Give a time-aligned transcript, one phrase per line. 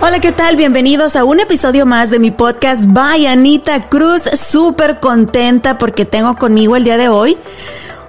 [0.00, 0.56] Hola, ¿qué tal?
[0.56, 4.22] Bienvenidos a un episodio más de mi podcast By Anita Cruz.
[4.22, 7.36] Súper contenta porque tengo conmigo el día de hoy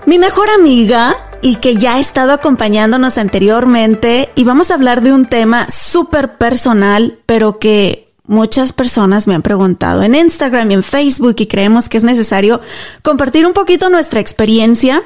[0.07, 5.11] mi mejor amiga y que ya ha estado acompañándonos anteriormente y vamos a hablar de
[5.11, 10.83] un tema súper personal, pero que muchas personas me han preguntado en Instagram y en
[10.83, 12.61] Facebook y creemos que es necesario
[13.01, 15.03] compartir un poquito nuestra experiencia.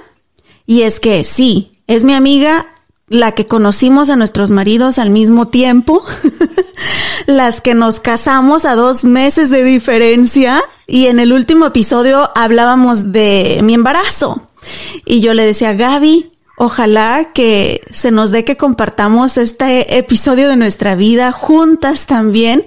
[0.68, 2.68] Y es que sí, es mi amiga
[3.08, 6.04] la que conocimos a nuestros maridos al mismo tiempo,
[7.26, 13.12] las que nos casamos a dos meses de diferencia y en el último episodio hablábamos
[13.12, 14.48] de mi embarazo.
[15.06, 20.58] Y yo le decía, Gaby, ojalá que se nos dé que compartamos este episodio de
[20.58, 22.66] nuestra vida juntas también.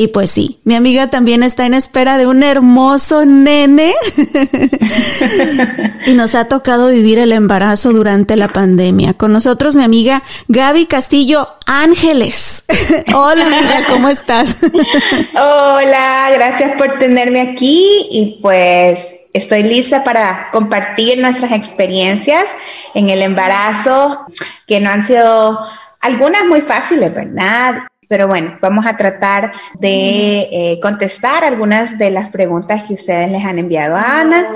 [0.00, 3.92] Y pues sí, mi amiga también está en espera de un hermoso nene.
[6.06, 9.12] y nos ha tocado vivir el embarazo durante la pandemia.
[9.12, 12.64] Con nosotros mi amiga Gaby Castillo Ángeles.
[13.14, 14.56] Hola amiga, ¿cómo estás?
[15.34, 22.48] Hola, gracias por tenerme aquí y pues estoy lista para compartir nuestras experiencias
[22.94, 24.24] en el embarazo,
[24.66, 25.58] que no han sido
[26.00, 27.89] algunas muy fáciles, ¿verdad?
[28.10, 33.44] Pero bueno, vamos a tratar de eh, contestar algunas de las preguntas que ustedes les
[33.44, 34.48] han enviado a Ana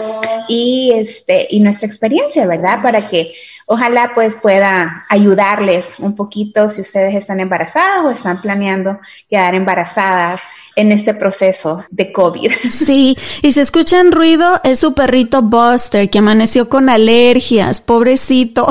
[0.49, 2.83] y, este, y nuestra experiencia, ¿verdad?
[2.83, 3.33] Para que
[3.67, 8.99] ojalá pues pueda ayudarles un poquito si ustedes están embarazadas o están planeando
[9.31, 10.41] quedar embarazadas
[10.77, 12.51] en este proceso de COVID.
[12.75, 18.67] Sí, y si escuchan ruido, es su perrito Buster que amaneció con alergias, pobrecito.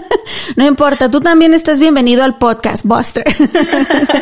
[0.56, 3.24] no importa, tú también estás bienvenido al podcast, Buster.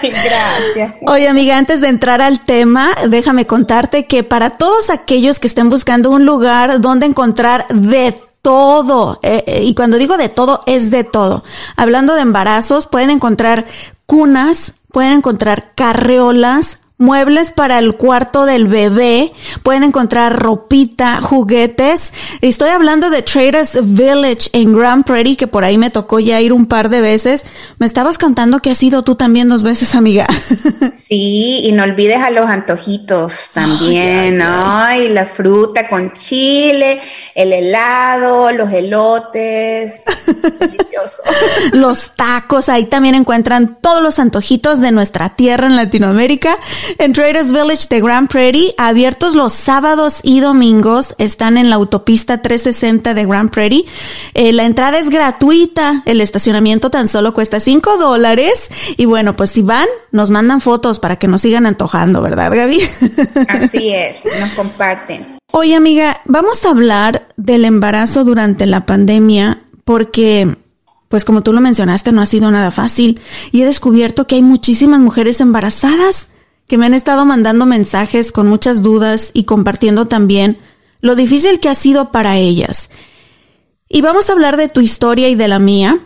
[0.03, 0.94] Gracias.
[1.06, 5.69] Oye, amiga, antes de entrar al tema, déjame contarte que para todos aquellos que estén
[5.69, 10.91] buscando un lugar donde encontrar de todo, eh, eh, y cuando digo de todo, es
[10.91, 11.42] de todo.
[11.76, 13.65] Hablando de embarazos, pueden encontrar
[14.06, 22.12] cunas, pueden encontrar carreolas, muebles para el cuarto del bebé, pueden encontrar ropita, juguetes.
[22.40, 26.52] Estoy hablando de Traders Village en Grand Prairie, que por ahí me tocó ya ir
[26.52, 27.44] un par de veces.
[27.78, 30.26] Me estabas contando que has ido tú también dos veces, amiga.
[31.08, 34.92] Sí, y no olvides a los antojitos también, ¿no?
[34.92, 37.00] Y la fruta con chile,
[37.32, 40.02] el helado, los elotes.
[40.42, 41.22] Delicioso.
[41.72, 46.56] los tacos, ahí también encuentran todos los antojitos de nuestra tierra en Latinoamérica.
[46.98, 52.42] En Traders Village de Grand Prairie, abiertos los sábados y domingos, están en la autopista
[52.42, 53.86] 360 de Grand Prairie.
[54.34, 58.68] Eh, la entrada es gratuita, el estacionamiento tan solo cuesta 5 dólares.
[58.97, 62.80] Y bueno, pues si van, nos mandan fotos para que nos sigan antojando, ¿verdad, Gaby?
[63.48, 65.36] Así es, nos comparten.
[65.53, 70.59] Oye, amiga, vamos a hablar del embarazo durante la pandemia porque
[71.09, 73.21] pues como tú lo mencionaste, no ha sido nada fácil
[73.53, 76.27] y he descubierto que hay muchísimas mujeres embarazadas
[76.66, 80.59] que me han estado mandando mensajes con muchas dudas y compartiendo también
[81.00, 82.91] lo difícil que ha sido para ellas.
[83.88, 86.00] Y vamos a hablar de tu historia y de la mía,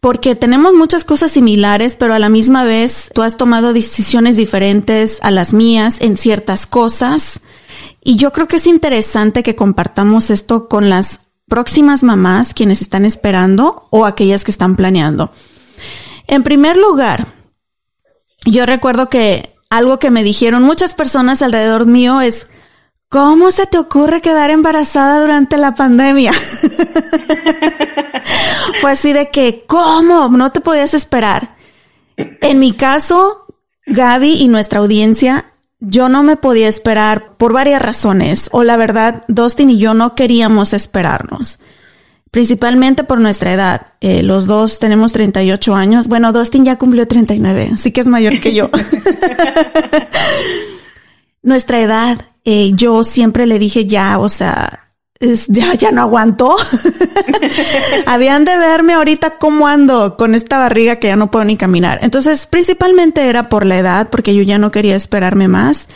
[0.00, 5.20] porque tenemos muchas cosas similares, pero a la misma vez tú has tomado decisiones diferentes
[5.22, 7.40] a las mías en ciertas cosas.
[8.04, 13.04] Y yo creo que es interesante que compartamos esto con las próximas mamás, quienes están
[13.04, 15.30] esperando o aquellas que están planeando.
[16.26, 17.26] En primer lugar,
[18.44, 22.48] yo recuerdo que algo que me dijeron muchas personas alrededor mío es,
[23.08, 26.32] ¿cómo se te ocurre quedar embarazada durante la pandemia?
[28.80, 30.28] Fue así de que, ¿cómo?
[30.28, 31.56] No te podías esperar.
[32.16, 33.46] En mi caso,
[33.86, 35.51] Gaby y nuestra audiencia,
[35.84, 40.14] yo no me podía esperar por varias razones, o la verdad, Dustin y yo no
[40.14, 41.58] queríamos esperarnos
[42.32, 43.92] principalmente por nuestra edad.
[44.00, 46.08] Eh, los dos tenemos 38 años.
[46.08, 48.70] Bueno, Dustin ya cumplió 39, así que es mayor que yo.
[51.42, 54.81] nuestra edad, eh, yo siempre le dije ya, o sea,
[55.48, 56.56] ya, ya no aguanto.
[58.06, 62.00] Habían de verme ahorita cómo ando con esta barriga que ya no puedo ni caminar.
[62.02, 65.88] Entonces, principalmente era por la edad, porque yo ya no quería esperarme más.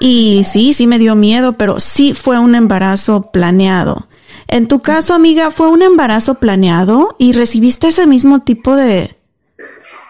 [0.00, 4.08] Y sí, sí me dio miedo, pero sí fue un embarazo planeado.
[4.48, 9.16] En tu caso, amiga, ¿fue un embarazo planeado y recibiste ese mismo tipo de,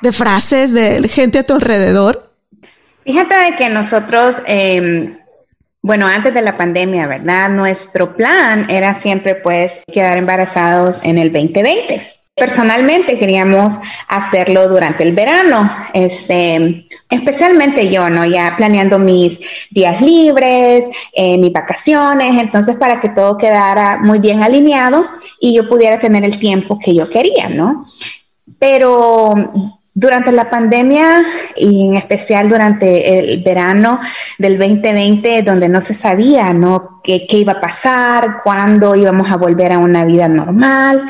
[0.03, 2.27] de frases de gente a tu alrededor?
[3.07, 5.17] Fíjate de que nosotros, em,
[5.87, 7.49] bueno, antes de la pandemia, ¿verdad?
[7.49, 12.05] Nuestro plan era siempre pues quedar embarazados en el 2020.
[12.35, 13.75] Personalmente queríamos
[14.09, 18.27] hacerlo durante el verano, este, especialmente yo, ¿no?
[18.27, 19.39] Ya planeando mis
[19.71, 25.07] días libres, eh, mis vacaciones, entonces para que todo quedara muy bien alineado
[25.41, 27.85] y yo pudiera tener el tiempo que yo quería, ¿no?
[28.59, 29.37] Pero
[29.97, 31.25] durante la pandemia
[31.57, 33.99] y en especial durante el verano
[34.37, 37.01] del 2020, donde no se sabía, ¿no?
[37.03, 38.37] ¿Qué, iba a pasar?
[38.45, 41.03] ¿Cuándo íbamos a volver a una vida normal?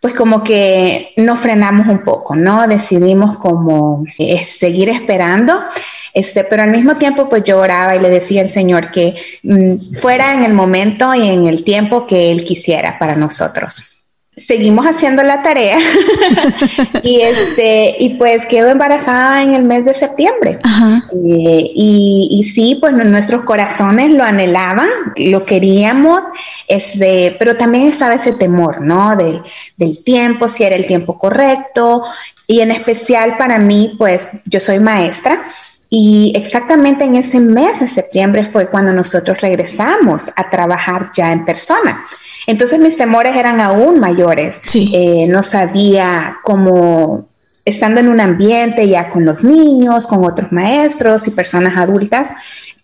[0.00, 2.68] pues como que nos frenamos un poco, ¿no?
[2.68, 5.58] Decidimos como eh, seguir esperando.
[6.12, 9.78] Este, pero al mismo tiempo, pues yo oraba y le decía al Señor que mm,
[10.02, 13.93] fuera en el momento y en el tiempo que Él quisiera para nosotros
[14.36, 15.78] seguimos haciendo la tarea.
[17.02, 20.58] Y este y pues quedo embarazada en el mes de septiembre.
[21.12, 26.24] Eh, y, y, sí pues nuestros corazones lo anhelaban lo queríamos
[26.66, 29.40] este pero también estaba ese temor no de
[29.76, 32.02] del tiempo si era el tiempo correcto.
[32.46, 35.42] Y en especial para mí pues yo soy maestra
[35.90, 41.44] y exactamente en ese mes de septiembre fue cuando nosotros regresamos a trabajar ya en
[41.44, 42.04] persona.
[42.46, 44.60] Entonces mis temores eran aún mayores.
[44.74, 47.28] Eh, no sabía cómo,
[47.64, 52.30] estando en un ambiente ya con los niños, con otros maestros y personas adultas,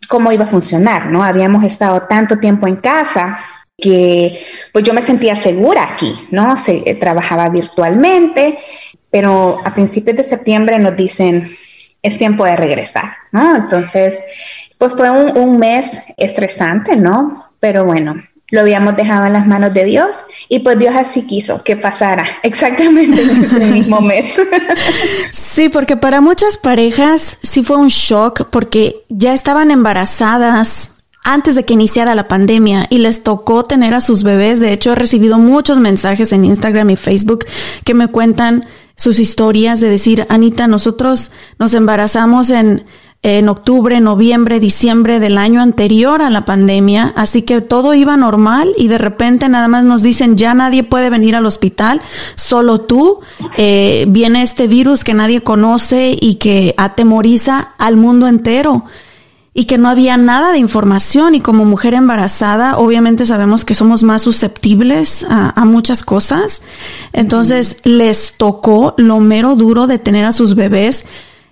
[0.09, 1.23] cómo iba a funcionar, ¿no?
[1.23, 3.39] Habíamos estado tanto tiempo en casa
[3.77, 4.39] que
[4.73, 6.57] pues yo me sentía segura aquí, ¿no?
[6.57, 8.59] Se, eh, trabajaba virtualmente,
[9.11, 11.51] pero a principios de septiembre nos dicen,
[12.03, 13.57] es tiempo de regresar, ¿no?
[13.57, 14.21] Entonces,
[14.79, 17.53] pues fue un, un mes estresante, ¿no?
[17.61, 18.17] Pero bueno,
[18.51, 20.11] lo habíamos dejado en las manos de Dios
[20.49, 24.41] y pues Dios así quiso que pasara exactamente en ese mismo mes.
[25.33, 30.93] Sí, porque para muchas parejas sí fue un shock porque ya estaban embarazadas
[31.25, 34.61] antes de que iniciara la pandemia y les tocó tener a sus bebés.
[34.61, 37.47] De hecho, he recibido muchos mensajes en Instagram y Facebook
[37.85, 38.65] que me cuentan
[38.97, 42.85] sus historias de decir, Anita, nosotros nos embarazamos en
[43.23, 48.73] en octubre, noviembre, diciembre del año anterior a la pandemia, así que todo iba normal
[48.79, 52.01] y de repente nada más nos dicen ya nadie puede venir al hospital,
[52.35, 53.21] solo tú,
[53.59, 58.85] eh, viene este virus que nadie conoce y que atemoriza al mundo entero
[59.53, 64.03] y que no había nada de información y como mujer embarazada obviamente sabemos que somos
[64.03, 66.63] más susceptibles a, a, muchas cosas.
[67.13, 71.05] Entonces les tocó lo mero duro de tener a sus bebés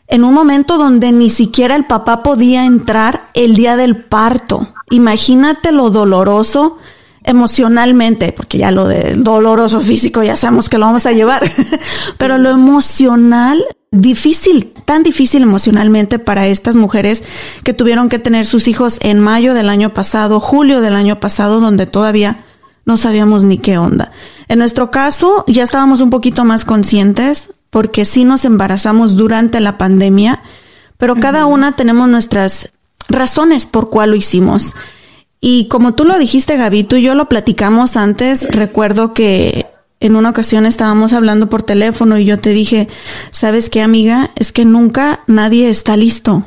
[0.08, 4.66] en un momento donde ni siquiera el papá podía entrar el día del parto.
[4.90, 6.78] Imagínate lo doloroso
[7.24, 11.42] emocionalmente, porque ya lo del doloroso físico ya sabemos que lo vamos a llevar,
[12.18, 17.24] pero lo emocional, difícil, tan difícil emocionalmente para estas mujeres
[17.62, 21.60] que tuvieron que tener sus hijos en mayo del año pasado, julio del año pasado,
[21.60, 22.44] donde todavía
[22.86, 24.10] no sabíamos ni qué onda.
[24.48, 29.78] En nuestro caso, ya estábamos un poquito más conscientes, porque sí nos embarazamos durante la
[29.78, 30.42] pandemia,
[30.96, 32.72] pero cada una tenemos nuestras
[33.08, 34.74] razones por cuál lo hicimos.
[35.40, 38.48] Y como tú lo dijiste, Gaby, tú y yo lo platicamos antes.
[38.50, 39.66] Recuerdo que
[40.00, 42.88] en una ocasión estábamos hablando por teléfono y yo te dije,
[43.30, 44.30] ¿sabes qué, amiga?
[44.36, 46.44] Es que nunca nadie está listo.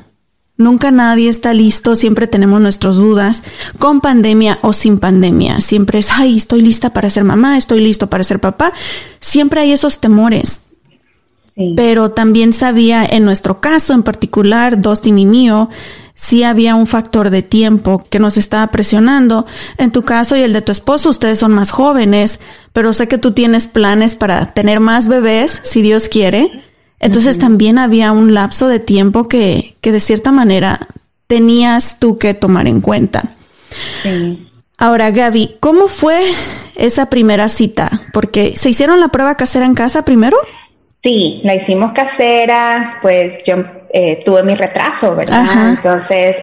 [0.58, 3.42] Nunca nadie está listo, siempre tenemos nuestras dudas,
[3.80, 5.60] con pandemia o sin pandemia.
[5.60, 8.72] Siempre es, ay, estoy lista para ser mamá, estoy listo para ser papá.
[9.20, 10.62] Siempre hay esos temores.
[11.76, 15.70] Pero también sabía, en nuestro caso en particular, Dustin y mío,
[16.16, 19.46] sí había un factor de tiempo que nos estaba presionando.
[19.78, 22.40] En tu caso y el de tu esposo, ustedes son más jóvenes,
[22.74, 26.64] pero sé que tú tienes planes para tener más bebés, si Dios quiere.
[27.00, 30.88] Entonces también había un lapso de tiempo que, que de cierta manera
[31.28, 33.34] tenías tú que tomar en cuenta.
[34.04, 34.48] Sí.
[34.82, 36.20] Ahora, Gaby, ¿cómo fue
[36.76, 38.02] esa primera cita?
[38.14, 40.38] Porque se hicieron la prueba casera en casa primero.
[41.04, 45.72] Sí, la hicimos casera, pues yo eh, tuve mi retraso, ¿verdad?
[45.72, 46.42] Entonces,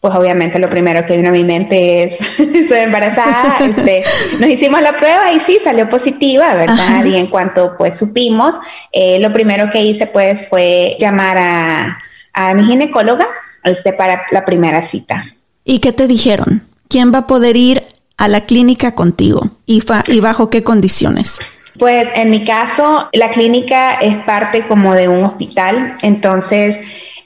[0.00, 2.18] pues obviamente lo primero que vino a mi mente es,
[2.68, 4.04] soy embarazada, este,
[4.38, 7.04] nos hicimos la prueba y sí, salió positiva, ¿verdad?
[7.04, 8.54] Y en cuanto pues supimos,
[8.92, 11.98] eh, lo primero que hice pues fue llamar a,
[12.34, 13.26] a mi ginecóloga
[13.64, 15.24] este, para la primera cita.
[15.64, 16.62] ¿Y qué te dijeron?
[16.88, 17.84] ¿quién va a poder ir
[18.16, 21.38] a la clínica contigo y, y bajo qué condiciones?
[21.78, 26.78] Pues en mi caso, la clínica es parte como de un hospital, entonces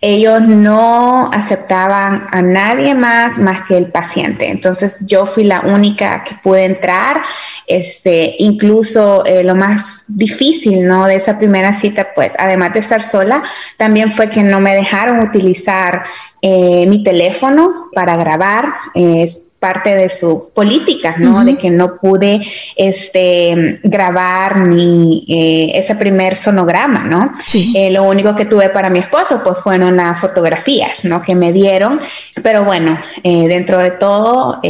[0.02, 4.48] ellos no aceptaban a nadie más más que el paciente.
[4.48, 7.20] Entonces yo fui la única que pude entrar.
[7.66, 11.06] Este, incluso eh, lo más difícil, ¿no?
[11.06, 13.44] De esa primera cita, pues, además de estar sola,
[13.76, 16.02] también fue que no me dejaron utilizar
[16.42, 18.64] eh, mi teléfono para grabar.
[18.94, 19.28] Eh,
[19.60, 21.44] parte de su política, ¿no?
[21.44, 22.40] De que no pude
[22.76, 27.30] este, grabar ni eh, ese primer sonograma, ¿no?
[27.46, 27.70] Sí.
[27.76, 31.20] Eh, lo único que tuve para mi esposo, pues fueron las fotografías, ¿no?
[31.20, 32.00] Que me dieron.
[32.42, 34.62] Pero bueno, eh, dentro de todo,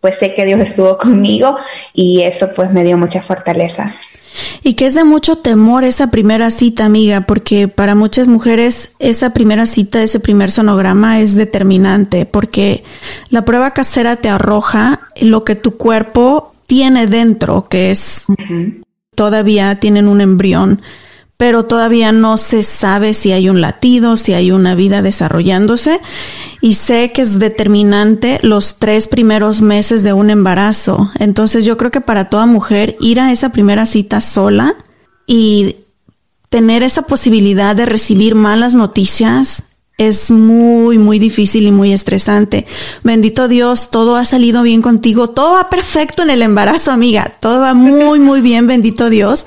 [0.00, 1.56] pues sé que Dios estuvo conmigo
[1.94, 3.94] y eso pues me dio mucha fortaleza.
[4.62, 9.30] Y que es de mucho temor esa primera cita, amiga, porque para muchas mujeres esa
[9.30, 12.84] primera cita, ese primer sonograma es determinante, porque
[13.30, 18.26] la prueba casera te arroja lo que tu cuerpo tiene dentro, que es
[19.14, 20.82] todavía tienen un embrión
[21.36, 26.00] pero todavía no se sabe si hay un latido, si hay una vida desarrollándose.
[26.60, 31.10] Y sé que es determinante los tres primeros meses de un embarazo.
[31.18, 34.74] Entonces yo creo que para toda mujer ir a esa primera cita sola
[35.26, 35.76] y
[36.48, 39.64] tener esa posibilidad de recibir malas noticias
[39.98, 42.66] es muy, muy difícil y muy estresante.
[43.02, 47.60] Bendito Dios, todo ha salido bien contigo, todo va perfecto en el embarazo, amiga, todo
[47.60, 49.46] va muy, muy bien, bendito Dios.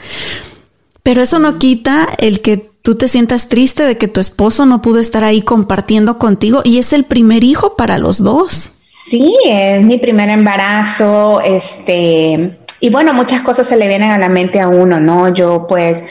[1.03, 4.81] Pero eso no quita el que tú te sientas triste de que tu esposo no
[4.81, 8.71] pudo estar ahí compartiendo contigo y es el primer hijo para los dos.
[9.09, 14.29] Sí, es mi primer embarazo, este, y bueno, muchas cosas se le vienen a la
[14.29, 15.33] mente a uno, ¿no?
[15.33, 16.03] Yo pues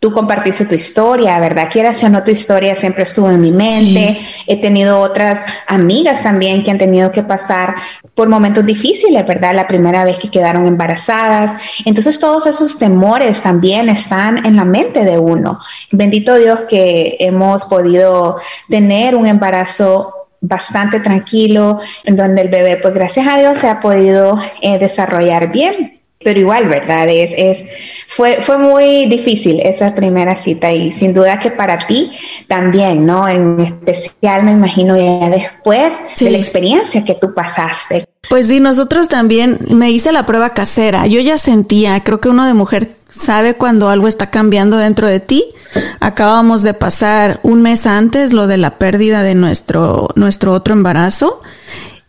[0.00, 1.68] tú compartiste tu historia, ¿verdad?
[1.70, 4.18] Quieras o no, tu historia siempre estuvo en mi mente.
[4.46, 7.74] He tenido otras amigas también que han tenido que pasar
[8.14, 9.54] por momentos difíciles, ¿verdad?
[9.54, 11.60] La primera vez que quedaron embarazadas.
[11.84, 15.58] Entonces todos esos temores también están en la mente de uno.
[15.90, 18.36] Bendito Dios que hemos podido
[18.68, 23.80] tener un embarazo bastante tranquilo, en donde el bebé, pues gracias a Dios, se ha
[23.80, 27.08] podido eh, desarrollar bien pero igual, ¿verdad?
[27.08, 27.64] Es, es,
[28.08, 32.10] fue, fue muy difícil esa primera cita y sin duda que para ti
[32.48, 33.28] también, ¿no?
[33.28, 38.04] En especial, me imagino, ya después de la experiencia que tú pasaste.
[38.28, 42.46] Pues sí, nosotros también, me hice la prueba casera, yo ya sentía, creo que uno
[42.46, 45.44] de mujer sabe cuando algo está cambiando dentro de ti.
[46.00, 51.40] Acabamos de pasar un mes antes lo de la pérdida de nuestro, nuestro otro embarazo.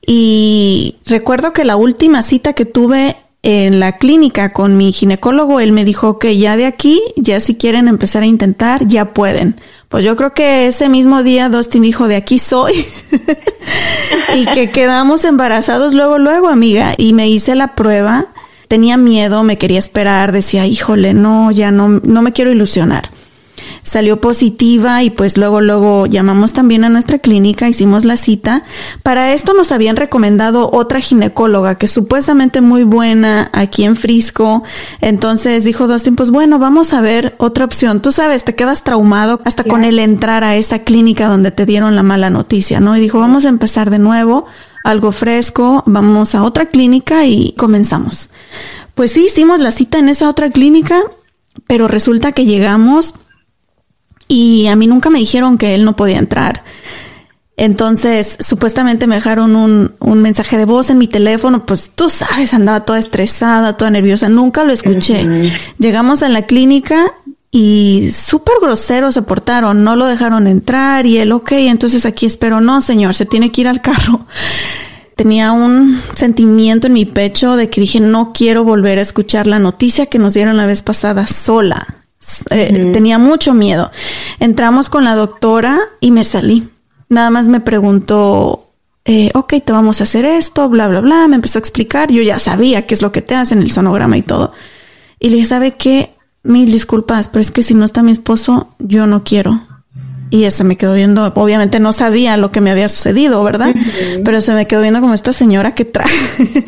[0.05, 5.72] Y recuerdo que la última cita que tuve en la clínica con mi ginecólogo, él
[5.72, 9.55] me dijo que ya de aquí, ya si quieren empezar a intentar, ya pueden.
[9.88, 12.74] Pues yo creo que ese mismo día Dustin dijo, de aquí soy.
[14.36, 16.93] y que quedamos embarazados luego, luego, amiga.
[16.98, 18.27] Y me hice la prueba.
[18.67, 23.10] Tenía miedo, me quería esperar, decía, híjole, no, ya no, no me quiero ilusionar
[23.89, 28.63] salió positiva y pues luego, luego llamamos también a nuestra clínica, hicimos la cita.
[29.01, 34.63] Para esto nos habían recomendado otra ginecóloga que supuestamente muy buena aquí en Frisco.
[35.01, 38.00] Entonces dijo Dustin, pues bueno, vamos a ver otra opción.
[38.00, 41.96] Tú sabes, te quedas traumado hasta con el entrar a esta clínica donde te dieron
[41.96, 42.96] la mala noticia, ¿no?
[42.96, 44.46] Y dijo, vamos a empezar de nuevo,
[44.84, 48.29] algo fresco, vamos a otra clínica y comenzamos.
[48.93, 51.01] Pues sí, hicimos la cita en esa otra clínica,
[51.65, 53.15] pero resulta que llegamos
[54.29, 56.63] y a mí nunca me dijeron que él no podía entrar.
[57.57, 62.53] Entonces, supuestamente me dejaron un, un, mensaje de voz en mi teléfono, pues tú sabes,
[62.53, 65.27] andaba toda estresada, toda nerviosa, nunca lo escuché.
[65.77, 67.12] Llegamos a la clínica
[67.51, 72.62] y súper groseros se portaron, no lo dejaron entrar y él, ok, entonces aquí espero,
[72.62, 74.21] no señor, se tiene que ir al carro.
[75.17, 79.59] Tenía un sentimiento en mi pecho de que dije, no quiero volver a escuchar la
[79.59, 81.99] noticia que nos dieron la vez pasada sola.
[82.49, 83.91] Eh, tenía mucho miedo.
[84.39, 86.69] Entramos con la doctora y me salí.
[87.07, 88.67] nada más me preguntó,
[89.05, 91.27] eh, ok, te vamos a hacer esto, bla, bla, bla.
[91.27, 92.11] Me empezó a explicar.
[92.11, 94.53] Yo ya sabía qué es lo que te hacen, el sonograma y todo.
[95.19, 96.11] Y le dije, ¿sabe qué?
[96.43, 99.61] Mil disculpas, pero es que si no está mi esposo, yo no quiero.
[100.31, 103.74] Y ese me quedó viendo, obviamente no sabía lo que me había sucedido, ¿verdad?
[104.24, 106.12] Pero se me quedó viendo como esta señora que trae.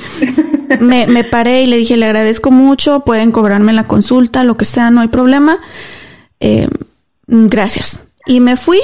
[0.79, 4.65] me, me paré y le dije, le agradezco mucho, pueden cobrarme la consulta, lo que
[4.65, 5.59] sea, no hay problema.
[6.39, 6.67] Eh,
[7.27, 8.05] gracias.
[8.25, 8.79] Y me fui,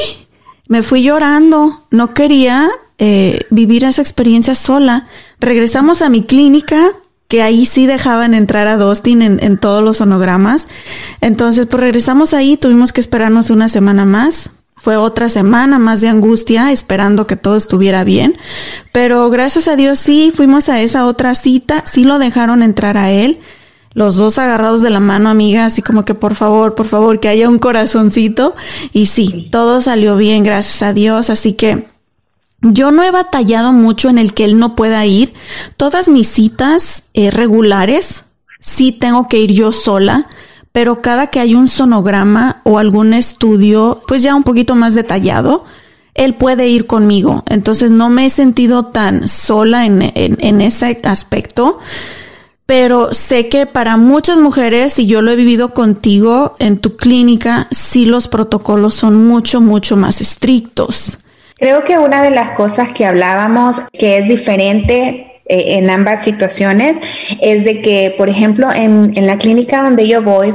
[0.67, 2.69] me fui llorando, no quería
[2.99, 5.07] eh, vivir esa experiencia sola.
[5.39, 6.91] Regresamos a mi clínica,
[7.27, 10.67] que ahí sí dejaban entrar a Dustin en, en, todos los sonogramas.
[11.19, 14.51] Entonces, pues regresamos ahí, tuvimos que esperarnos una semana más.
[14.77, 18.37] Fue otra semana más de angustia, esperando que todo estuviera bien.
[18.91, 23.11] Pero gracias a Dios sí, fuimos a esa otra cita, sí lo dejaron entrar a
[23.11, 23.39] él.
[23.93, 27.27] Los dos agarrados de la mano, amiga, así como que por favor, por favor, que
[27.27, 28.55] haya un corazoncito.
[28.93, 31.31] Y sí, todo salió bien, gracias a Dios.
[31.31, 31.87] Así que
[32.61, 35.33] yo no he batallado mucho en el que él no pueda ir.
[35.77, 38.25] Todas mis citas eh, regulares,
[38.59, 40.27] sí tengo que ir yo sola,
[40.77, 45.65] pero cada que hay un sonograma o algún estudio, pues ya un poquito más detallado,
[46.13, 47.43] él puede ir conmigo.
[47.49, 51.79] Entonces no me he sentido tan sola en, en, ese aspecto.
[52.67, 57.67] Pero sé que para muchas mujeres, y yo lo he vivido contigo en tu clínica,
[57.71, 61.17] sí los protocolos son mucho, mucho más estrictos.
[61.55, 66.97] Creo que una de las cosas que hablábamos que es diferente eh, en ambas situaciones
[67.41, 70.53] es de que, por ejemplo, en, en la clínica donde yo voy,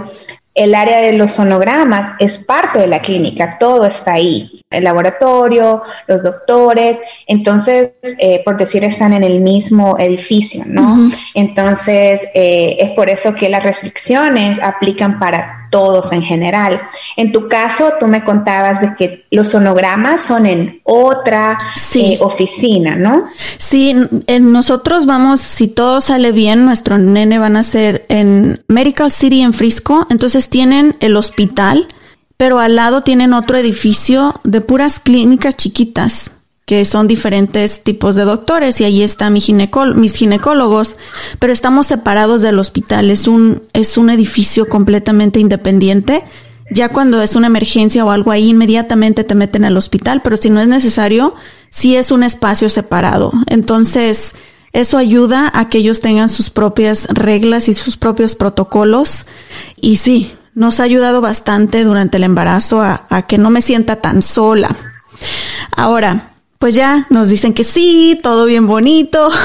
[0.54, 5.82] el área de los sonogramas es parte de la clínica, todo está ahí, el laboratorio,
[6.06, 10.82] los doctores, entonces, eh, por decir, están en el mismo edificio, ¿no?
[10.82, 11.18] Uh -huh.
[11.34, 16.80] Entonces, eh, es por eso que las restricciones aplican para todos en general.
[17.16, 21.58] En tu caso, tú me contabas de que los sonogramas son en otra
[21.90, 22.12] sí.
[22.12, 23.24] eh, oficina, ¿no?
[23.56, 29.10] Sí, en nosotros vamos, si todo sale bien, nuestro nene van a ser en Medical
[29.10, 31.86] City en Frisco, entonces tienen el hospital,
[32.36, 36.32] pero al lado tienen otro edificio de puras clínicas chiquitas
[36.64, 39.42] que son diferentes tipos de doctores y ahí está mi
[39.96, 40.96] mis ginecólogos,
[41.38, 46.24] pero estamos separados del hospital, es un, es un edificio completamente independiente.
[46.70, 50.48] Ya cuando es una emergencia o algo ahí, inmediatamente te meten al hospital, pero si
[50.48, 51.34] no es necesario,
[51.68, 53.32] sí es un espacio separado.
[53.48, 54.34] Entonces,
[54.72, 59.26] eso ayuda a que ellos tengan sus propias reglas y sus propios protocolos.
[59.82, 63.96] Y sí, nos ha ayudado bastante durante el embarazo a, a que no me sienta
[63.96, 64.74] tan sola.
[65.76, 69.30] Ahora, pues ya nos dicen que sí, todo bien bonito.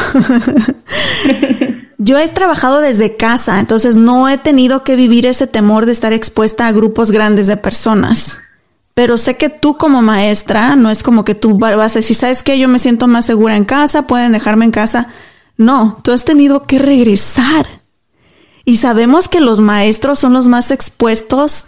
[1.98, 6.14] Yo he trabajado desde casa, entonces no he tenido que vivir ese temor de estar
[6.14, 8.40] expuesta a grupos grandes de personas.
[8.94, 12.44] Pero sé que tú como maestra, no es como que tú vas a decir, ¿sabes
[12.44, 12.60] qué?
[12.60, 15.08] Yo me siento más segura en casa, pueden dejarme en casa.
[15.58, 17.66] No, tú has tenido que regresar.
[18.68, 21.68] Y sabemos que los maestros son los más expuestos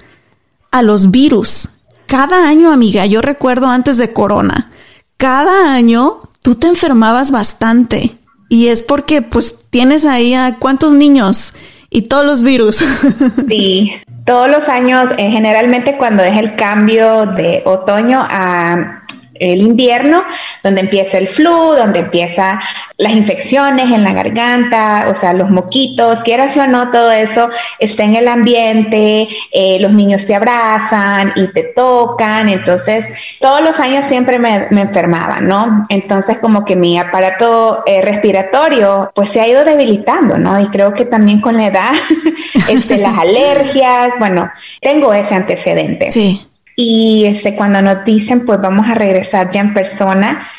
[0.70, 1.70] a los virus.
[2.08, 4.70] Cada año, amiga, yo recuerdo antes de Corona,
[5.16, 8.18] cada año tú te enfermabas bastante
[8.50, 11.54] y es porque pues tienes ahí a cuántos niños
[11.90, 12.84] y todos los virus.
[13.48, 13.94] Sí,
[14.26, 19.06] todos los años, eh, generalmente cuando es el cambio de otoño a
[19.40, 20.24] el invierno,
[20.64, 22.60] donde empieza el flu, donde empieza
[23.00, 28.04] las infecciones en la garganta, o sea, los moquitos, quieras o no, todo eso está
[28.04, 33.08] en el ambiente, eh, los niños te abrazan y te tocan, entonces
[33.40, 35.86] todos los años siempre me, me enfermaba, ¿no?
[35.88, 40.60] Entonces como que mi aparato eh, respiratorio pues se ha ido debilitando, ¿no?
[40.60, 41.92] Y creo que también con la edad,
[42.70, 46.12] este, las alergias, bueno, tengo ese antecedente.
[46.12, 46.46] Sí.
[46.76, 50.50] Y este, cuando nos dicen, pues vamos a regresar ya en persona,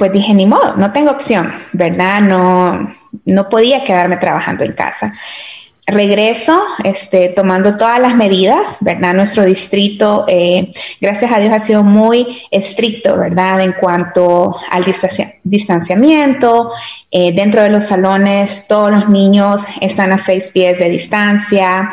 [0.00, 2.22] pues dije, ni modo, no tengo opción, ¿verdad?
[2.22, 2.90] No,
[3.26, 5.12] no podía quedarme trabajando en casa.
[5.86, 9.12] Regreso, este, tomando todas las medidas, ¿verdad?
[9.12, 10.70] Nuestro distrito, eh,
[11.02, 13.60] gracias a Dios, ha sido muy estricto, ¿verdad?
[13.60, 14.86] En cuanto al
[15.44, 16.72] distanciamiento.
[17.10, 21.90] Eh, dentro de los salones, todos los niños están a seis pies de distancia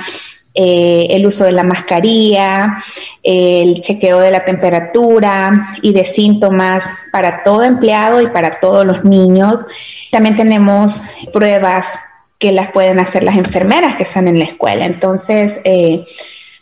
[0.59, 2.75] eh, el uso de la mascarilla,
[3.21, 5.51] el chequeo de la temperatura
[5.83, 9.67] y de síntomas para todo empleado y para todos los niños.
[10.11, 11.99] También tenemos pruebas
[12.39, 14.85] que las pueden hacer las enfermeras que están en la escuela.
[14.85, 16.03] Entonces, eh,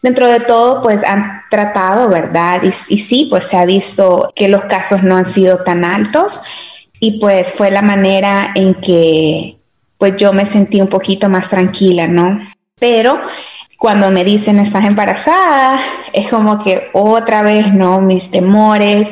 [0.01, 2.63] dentro de todo, pues han tratado, ¿verdad?
[2.63, 6.41] Y, y sí, pues se ha visto que los casos no han sido tan altos
[6.99, 9.57] y pues fue la manera en que
[9.97, 12.41] pues yo me sentí un poquito más tranquila, ¿no?
[12.77, 13.21] Pero
[13.85, 15.79] cuando me dicen estás embarazada,
[16.11, 18.01] es como que otra vez, ¿no?
[18.01, 19.07] Mis temores,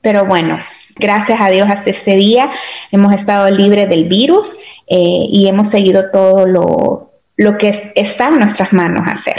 [0.00, 0.58] Pero bueno,
[0.94, 2.50] gracias a Dios hasta este día
[2.90, 8.38] hemos estado libres del virus eh, y hemos seguido todo lo, lo que está en
[8.38, 9.36] nuestras manos hacer.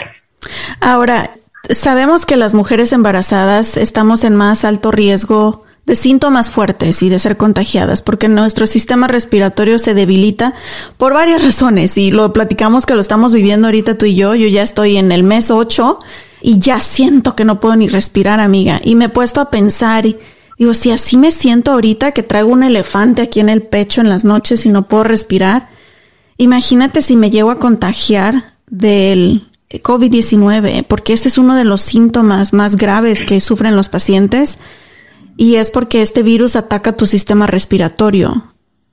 [0.80, 1.32] Ahora,
[1.72, 7.18] sabemos que las mujeres embarazadas estamos en más alto riesgo de síntomas fuertes y de
[7.18, 10.54] ser contagiadas, porque nuestro sistema respiratorio se debilita
[10.98, 14.36] por varias razones y lo platicamos que lo estamos viviendo ahorita tú y yo.
[14.36, 15.98] Yo ya estoy en el mes 8
[16.42, 18.82] y ya siento que no puedo ni respirar, amiga.
[18.84, 20.18] Y me he puesto a pensar y
[20.60, 24.10] digo, si así me siento ahorita que traigo un elefante aquí en el pecho en
[24.10, 25.70] las noches y no puedo respirar,
[26.36, 32.52] imagínate si me llego a contagiar del COVID-19, porque ese es uno de los síntomas
[32.52, 34.60] más graves que sufren los pacientes
[35.38, 38.44] y es porque este virus ataca tu sistema respiratorio.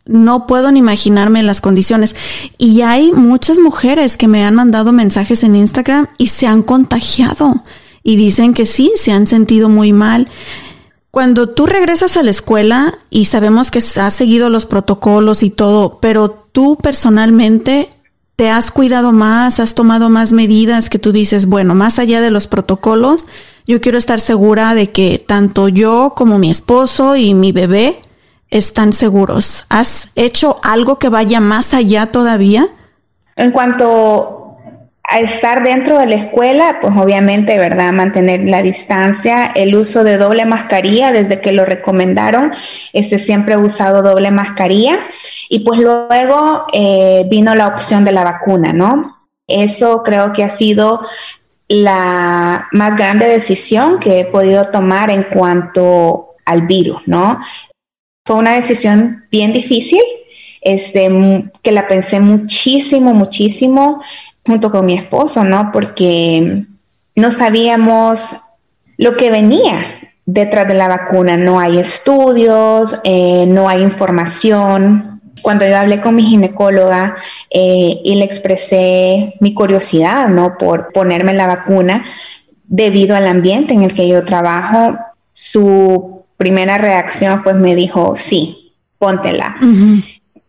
[0.04, 2.14] No puedo ni imaginarme las condiciones.
[2.58, 7.62] Y hay muchas mujeres que me han mandado mensajes en Instagram y se han contagiado.
[8.02, 10.28] Y dicen que sí, se han sentido muy mal.
[11.10, 15.98] Cuando tú regresas a la escuela y sabemos que has seguido los protocolos y todo,
[16.00, 17.88] pero tú personalmente
[18.36, 22.30] te has cuidado más, has tomado más medidas que tú dices, bueno, más allá de
[22.30, 23.26] los protocolos,
[23.66, 27.98] yo quiero estar segura de que tanto yo como mi esposo y mi bebé
[28.50, 29.64] están seguros.
[29.68, 32.68] ¿Has hecho algo que vaya más allá todavía?
[33.36, 34.58] En cuanto
[35.02, 37.92] a estar dentro de la escuela, pues obviamente, ¿verdad?
[37.92, 42.52] Mantener la distancia, el uso de doble mascarilla, desde que lo recomendaron,
[42.92, 44.98] este siempre he usado doble mascarilla.
[45.48, 49.16] Y pues luego eh, vino la opción de la vacuna, ¿no?
[49.46, 51.02] Eso creo que ha sido
[51.68, 57.40] la más grande decisión que he podido tomar en cuanto al virus, ¿no?
[58.26, 60.00] Fue una decisión bien difícil,
[60.60, 64.02] este, que la pensé muchísimo, muchísimo
[64.46, 65.70] junto con mi esposo, ¿no?
[65.72, 66.64] Porque
[67.14, 68.36] no sabíamos
[68.96, 71.36] lo que venía detrás de la vacuna.
[71.36, 75.13] No hay estudios, eh, no hay información,
[75.44, 77.16] cuando yo hablé con mi ginecóloga
[77.50, 80.56] eh, y le expresé mi curiosidad, ¿no?
[80.56, 82.02] Por ponerme la vacuna
[82.66, 84.96] debido al ambiente en el que yo trabajo,
[85.34, 89.54] su primera reacción pues me dijo, sí, póntela.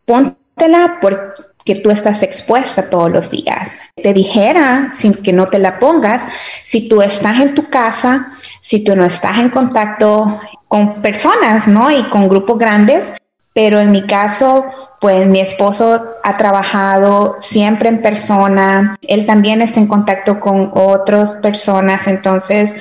[0.05, 3.71] Póntela porque tú estás expuesta todos los días.
[4.01, 6.25] Te dijera, sin que no te la pongas,
[6.63, 8.31] si tú estás en tu casa,
[8.62, 11.91] si tú no estás en contacto con personas, ¿no?
[11.91, 13.12] Y con grupos grandes,
[13.55, 14.65] pero en mi caso,
[14.99, 21.35] pues mi esposo ha trabajado siempre en persona, él también está en contacto con otras
[21.35, 22.75] personas, entonces,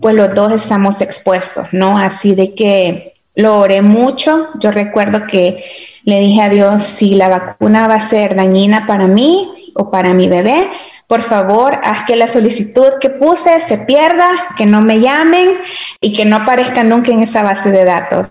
[0.00, 1.98] pues los dos estamos expuestos, ¿no?
[1.98, 5.62] Así de que lo oré mucho, yo recuerdo que
[6.04, 10.14] le dije a Dios, si la vacuna va a ser dañina para mí o para
[10.14, 10.70] mi bebé,
[11.06, 15.58] por favor, haz que la solicitud que puse se pierda, que no me llamen
[16.00, 18.28] y que no aparezca nunca en esa base de datos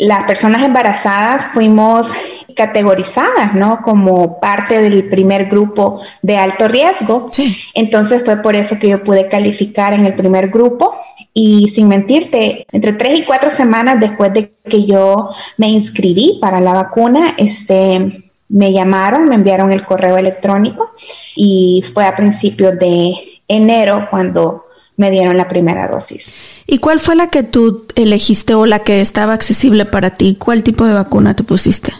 [0.00, 2.10] las personas embarazadas fuimos
[2.56, 3.82] categorizadas, ¿no?
[3.82, 7.28] Como parte del primer grupo de alto riesgo.
[7.30, 7.54] Sí.
[7.74, 10.94] Entonces fue por eso que yo pude calificar en el primer grupo
[11.34, 16.60] y sin mentirte, entre tres y cuatro semanas después de que yo me inscribí para
[16.60, 20.90] la vacuna, este, me llamaron, me enviaron el correo electrónico
[21.36, 24.64] y fue a principios de enero cuando
[25.00, 26.34] me dieron la primera dosis.
[26.66, 30.36] ¿Y cuál fue la que tú elegiste o la que estaba accesible para ti?
[30.38, 31.90] ¿Cuál tipo de vacuna te pusiste?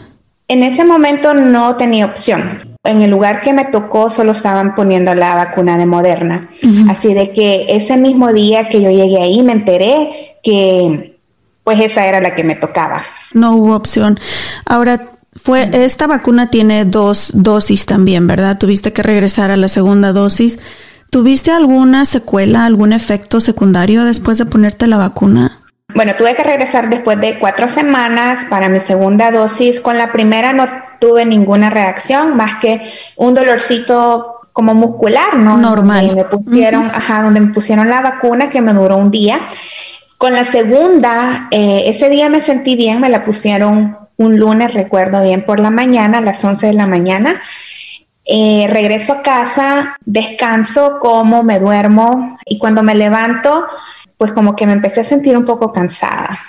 [0.47, 2.75] En ese momento no tenía opción.
[2.83, 6.49] En el lugar que me tocó solo estaban poniendo la vacuna de Moderna.
[6.89, 11.17] Así de que ese mismo día que yo llegué ahí me enteré que
[11.63, 13.03] pues esa era la que me tocaba.
[13.33, 14.19] No hubo opción.
[14.65, 18.59] Ahora, fue esta vacuna tiene dos dosis también, ¿verdad?
[18.59, 20.59] Tuviste que regresar a la segunda dosis.
[21.11, 25.59] ¿Tuviste alguna secuela, algún efecto secundario después de ponerte la vacuna?
[25.93, 29.81] Bueno, tuve que regresar después de cuatro semanas para mi segunda dosis.
[29.81, 30.69] Con la primera no
[31.01, 32.81] tuve ninguna reacción, más que
[33.17, 35.57] un dolorcito como muscular, ¿no?
[35.57, 36.07] Normal.
[36.07, 39.41] Donde me pusieron, ajá, donde me pusieron la vacuna que me duró un día.
[40.17, 45.21] Con la segunda, eh, ese día me sentí bien, me la pusieron un lunes, recuerdo
[45.21, 47.41] bien, por la mañana, a las 11 de la mañana.
[48.33, 53.65] Eh, regreso a casa, descanso, como, me duermo y cuando me levanto,
[54.15, 56.39] pues como que me empecé a sentir un poco cansada.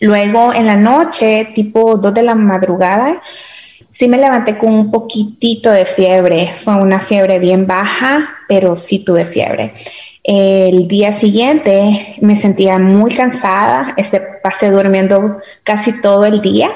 [0.00, 3.22] Luego en la noche, tipo 2 de la madrugada,
[3.88, 6.52] sí me levanté con un poquitito de fiebre.
[6.62, 9.72] Fue una fiebre bien baja, pero sí tuve fiebre.
[10.22, 16.68] El día siguiente me sentía muy cansada, este, pasé durmiendo casi todo el día,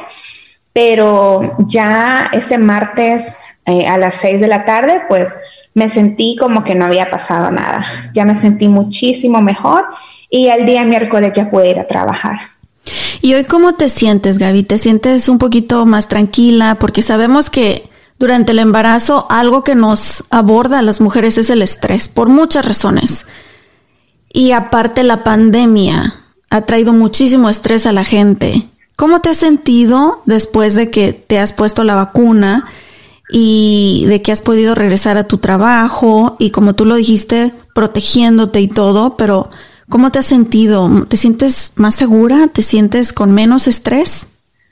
[0.72, 5.31] pero ya ese martes eh, a las 6 de la tarde, pues
[5.74, 7.85] me sentí como que no había pasado nada.
[8.12, 9.85] Ya me sentí muchísimo mejor
[10.31, 12.38] y el día miércoles ya pude ir a trabajar.
[13.20, 14.62] ¿Y hoy cómo te sientes, Gaby?
[14.64, 16.77] ¿Te sientes un poquito más tranquila?
[16.79, 21.62] Porque sabemos que durante el embarazo algo que nos aborda a las mujeres es el
[21.62, 23.27] estrés, por muchas razones.
[24.33, 26.14] Y aparte la pandemia
[26.50, 28.62] ha traído muchísimo estrés a la gente.
[28.96, 32.66] ¿Cómo te has sentido después de que te has puesto la vacuna
[33.30, 38.60] y de que has podido regresar a tu trabajo y como tú lo dijiste, protegiéndote
[38.60, 39.50] y todo, pero
[39.88, 41.06] ¿cómo te has sentido?
[41.08, 42.48] ¿Te sientes más segura?
[42.52, 44.26] ¿Te sientes con menos estrés?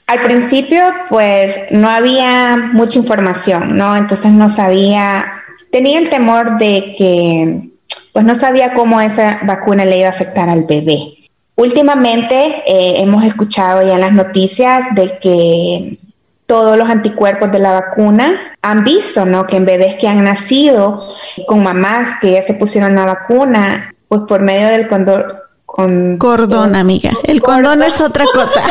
[0.06, 3.96] Al principio, pues no había mucha información, ¿no?
[3.96, 5.24] Entonces no sabía,
[5.70, 7.70] tenía el temor de que,
[8.12, 11.14] pues no sabía cómo esa vacuna le iba a afectar al bebé.
[11.54, 15.98] Últimamente eh, hemos escuchado ya en las noticias de que
[16.46, 19.46] todos los anticuerpos de la vacuna han visto, ¿no?
[19.46, 21.08] Que en bebés que han nacido
[21.46, 25.24] con mamás que ya se pusieron la vacuna, pues por medio del condón,
[25.72, 27.12] con cordón, amiga.
[27.24, 28.62] El condón es otra cosa.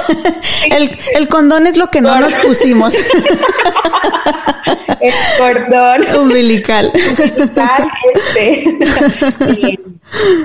[1.16, 2.94] el, condón es lo que no nos pusimos.
[5.00, 6.92] el cordón umbilical.
[8.36, 8.78] Este.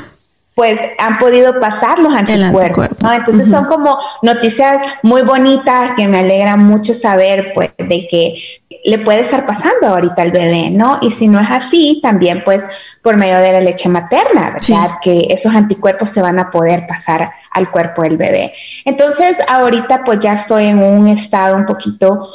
[0.57, 3.13] pues han podido pasar los anticuerpos, ¿no?
[3.13, 8.43] Entonces son como noticias muy bonitas que me alegra mucho saber, pues, de que
[8.83, 10.99] le puede estar pasando ahorita al bebé, ¿no?
[11.03, 12.65] Y si no es así, también, pues,
[13.03, 14.93] por medio de la leche materna, ¿verdad?
[15.03, 18.55] Que esos anticuerpos se van a poder pasar al cuerpo del bebé.
[18.87, 22.31] Entonces, ahorita, pues, ya estoy en un estado un poquito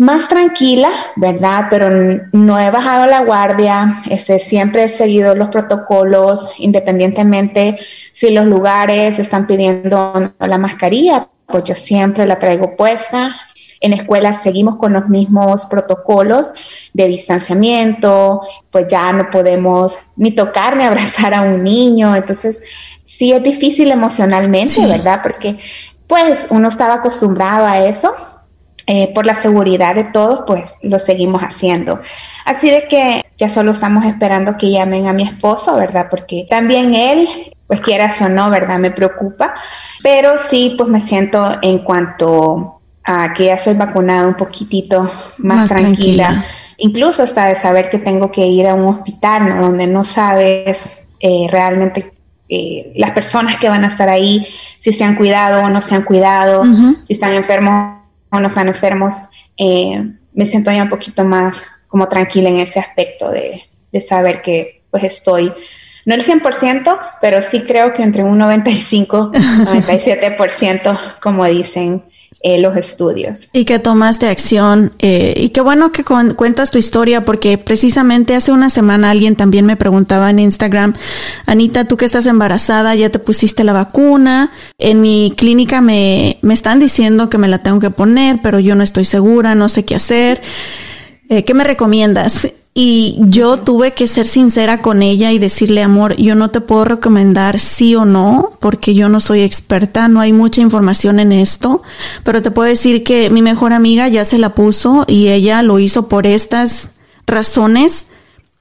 [0.00, 1.66] más tranquila, ¿verdad?
[1.68, 1.90] Pero
[2.32, 7.78] no he bajado la guardia, este, siempre he seguido los protocolos, independientemente
[8.10, 13.36] si los lugares están pidiendo la mascarilla, pues yo siempre la traigo puesta.
[13.78, 16.50] En escuelas seguimos con los mismos protocolos
[16.94, 22.62] de distanciamiento, pues ya no podemos ni tocar ni abrazar a un niño, entonces
[23.04, 25.20] sí es difícil emocionalmente, ¿verdad?
[25.22, 25.58] Porque
[26.06, 28.14] pues uno estaba acostumbrado a eso,
[28.92, 32.00] eh, por la seguridad de todos, pues lo seguimos haciendo.
[32.44, 36.08] Así de que ya solo estamos esperando que llamen a mi esposo, ¿verdad?
[36.10, 38.80] Porque también él, pues quieras o no, ¿verdad?
[38.80, 39.54] Me preocupa,
[40.02, 45.68] pero sí, pues me siento en cuanto a que ya soy vacunada un poquitito más,
[45.68, 46.44] tranquila.
[46.76, 51.46] incluso hasta de saber que tengo que ir a un hospital donde no sabes eh,
[51.48, 52.12] realmente
[52.48, 54.44] eh, las personas que van a estar ahí,
[54.80, 56.64] si se han cuidado o no se han cuidado,
[57.06, 57.99] si están enfermos
[58.38, 59.14] no están enfermos,
[59.56, 64.42] eh, me siento ya un poquito más como tranquila en ese aspecto de, de saber
[64.42, 65.52] que pues estoy,
[66.04, 72.04] no el 100%, pero sí creo que entre un 95, 97%, como dicen,
[72.42, 73.48] eh, los estudios.
[73.52, 74.92] Y que tomaste acción.
[74.98, 79.66] Eh, y qué bueno que cuentas tu historia, porque precisamente hace una semana alguien también
[79.66, 80.94] me preguntaba en Instagram,
[81.46, 84.52] Anita, tú que estás embarazada, ya te pusiste la vacuna.
[84.78, 88.74] En mi clínica me, me están diciendo que me la tengo que poner, pero yo
[88.74, 90.40] no estoy segura, no sé qué hacer.
[91.28, 92.48] Eh, ¿Qué me recomiendas?
[92.82, 96.86] Y yo tuve que ser sincera con ella y decirle, amor, yo no te puedo
[96.86, 101.82] recomendar sí o no, porque yo no soy experta, no hay mucha información en esto,
[102.24, 105.78] pero te puedo decir que mi mejor amiga ya se la puso y ella lo
[105.78, 106.92] hizo por estas
[107.26, 108.06] razones.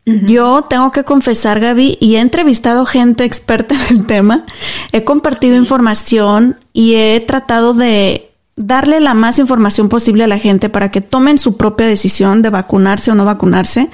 [0.06, 4.44] Yo tengo que confesar, Gaby, y he entrevistado gente experta en el tema,
[4.92, 8.29] he compartido información y he tratado de
[8.60, 12.50] darle la más información posible a la gente para que tomen su propia decisión de
[12.50, 13.90] vacunarse o no vacunarse.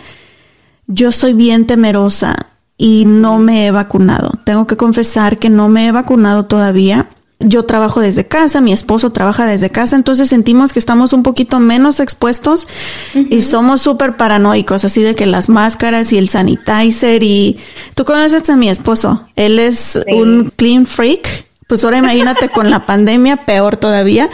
[0.88, 2.36] Yo soy bien temerosa
[2.76, 4.32] y no me he vacunado.
[4.44, 7.08] Tengo que confesar que no me he vacunado todavía.
[7.40, 11.60] Yo trabajo desde casa, mi esposo trabaja desde casa, entonces sentimos que estamos un poquito
[11.60, 12.68] menos expuestos
[13.14, 17.60] y somos súper paranoicos, así de que las máscaras y el sanitizer y...
[17.94, 22.86] Tú conoces a mi esposo, él es un clean freak, pues ahora imagínate con la
[22.86, 24.30] pandemia, peor todavía.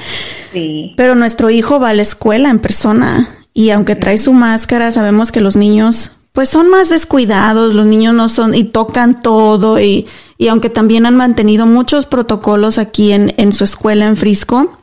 [0.52, 0.94] Sí.
[0.98, 5.32] Pero nuestro hijo va a la escuela en persona y aunque trae su máscara, sabemos
[5.32, 10.08] que los niños pues son más descuidados, los niños no son y tocan todo y,
[10.38, 14.78] y aunque también han mantenido muchos protocolos aquí en, en su escuela en Frisco,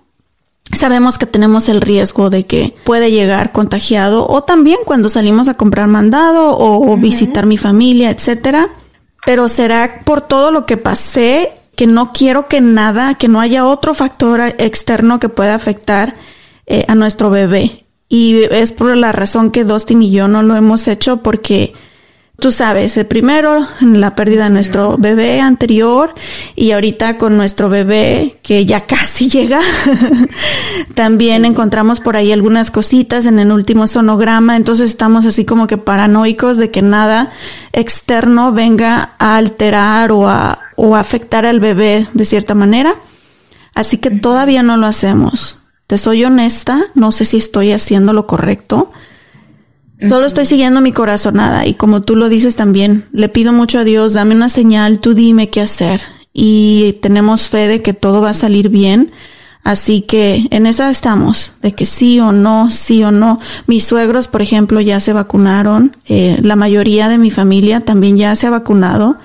[0.73, 5.55] sabemos que tenemos el riesgo de que puede llegar contagiado o también cuando salimos a
[5.55, 8.69] comprar mandado o, o visitar mi familia, etcétera.
[9.25, 13.65] Pero será por todo lo que pasé que no quiero que nada, que no haya
[13.65, 16.17] otro factor externo que pueda afectar
[16.67, 17.85] eh, a nuestro bebé.
[18.09, 21.75] Y es por la razón que Dustin y yo no lo hemos hecho porque
[22.39, 26.15] tú sabes, el primero, la pérdida de nuestro bebé anterior
[26.55, 29.61] y ahorita con nuestro bebé que ya casi llega,
[30.95, 35.79] también encontramos por ahí algunas cositas en el último sonograma, entonces estamos así como que
[35.79, 37.33] paranoicos de que nada
[37.73, 42.95] externo venga a alterar o a o afectar al bebé de cierta manera.
[43.75, 45.59] Así que todavía no lo hacemos.
[45.89, 48.93] Te soy honesta, no sé si estoy haciendo lo correcto.
[50.01, 53.85] Solo estoy siguiendo mi corazonada y como tú lo dices también, le pido mucho a
[53.85, 56.01] Dios, dame una señal, tú dime qué hacer.
[56.33, 59.11] Y tenemos fe de que todo va a salir bien.
[59.65, 63.41] Así que en esa estamos, de que sí o no, sí o no.
[63.67, 65.97] Mis suegros, por ejemplo, ya se vacunaron.
[66.07, 69.19] Eh, la mayoría de mi familia también ya se ha vacunado.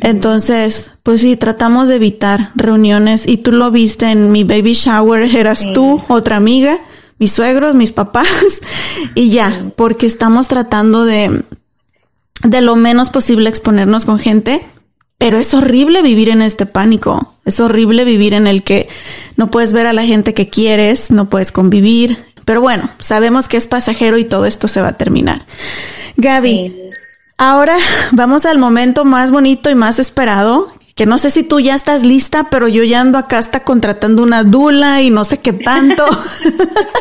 [0.00, 3.28] Entonces, pues sí, tratamos de evitar reuniones.
[3.28, 6.78] Y tú lo viste en mi baby shower, eras tú, otra amiga,
[7.18, 8.28] mis suegros, mis papás,
[9.14, 11.42] y ya, porque estamos tratando de,
[12.42, 14.64] de lo menos posible exponernos con gente.
[15.18, 17.34] Pero es horrible vivir en este pánico.
[17.46, 18.86] Es horrible vivir en el que
[19.36, 22.18] no puedes ver a la gente que quieres, no puedes convivir.
[22.44, 25.44] Pero bueno, sabemos que es pasajero y todo esto se va a terminar.
[26.16, 26.90] Gaby,
[27.38, 27.76] ahora
[28.12, 32.02] vamos al momento más bonito y más esperado, que no sé si tú ya estás
[32.02, 36.04] lista, pero yo ya ando acá hasta contratando una dula y no sé qué tanto.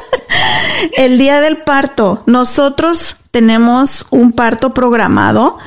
[0.97, 5.57] El día del parto, nosotros tenemos un parto programado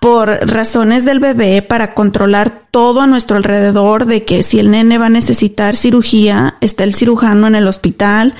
[0.00, 4.98] por razones del bebé para controlar todo a nuestro alrededor de que si el nene
[4.98, 8.34] va a necesitar cirugía, está el cirujano en el hospital,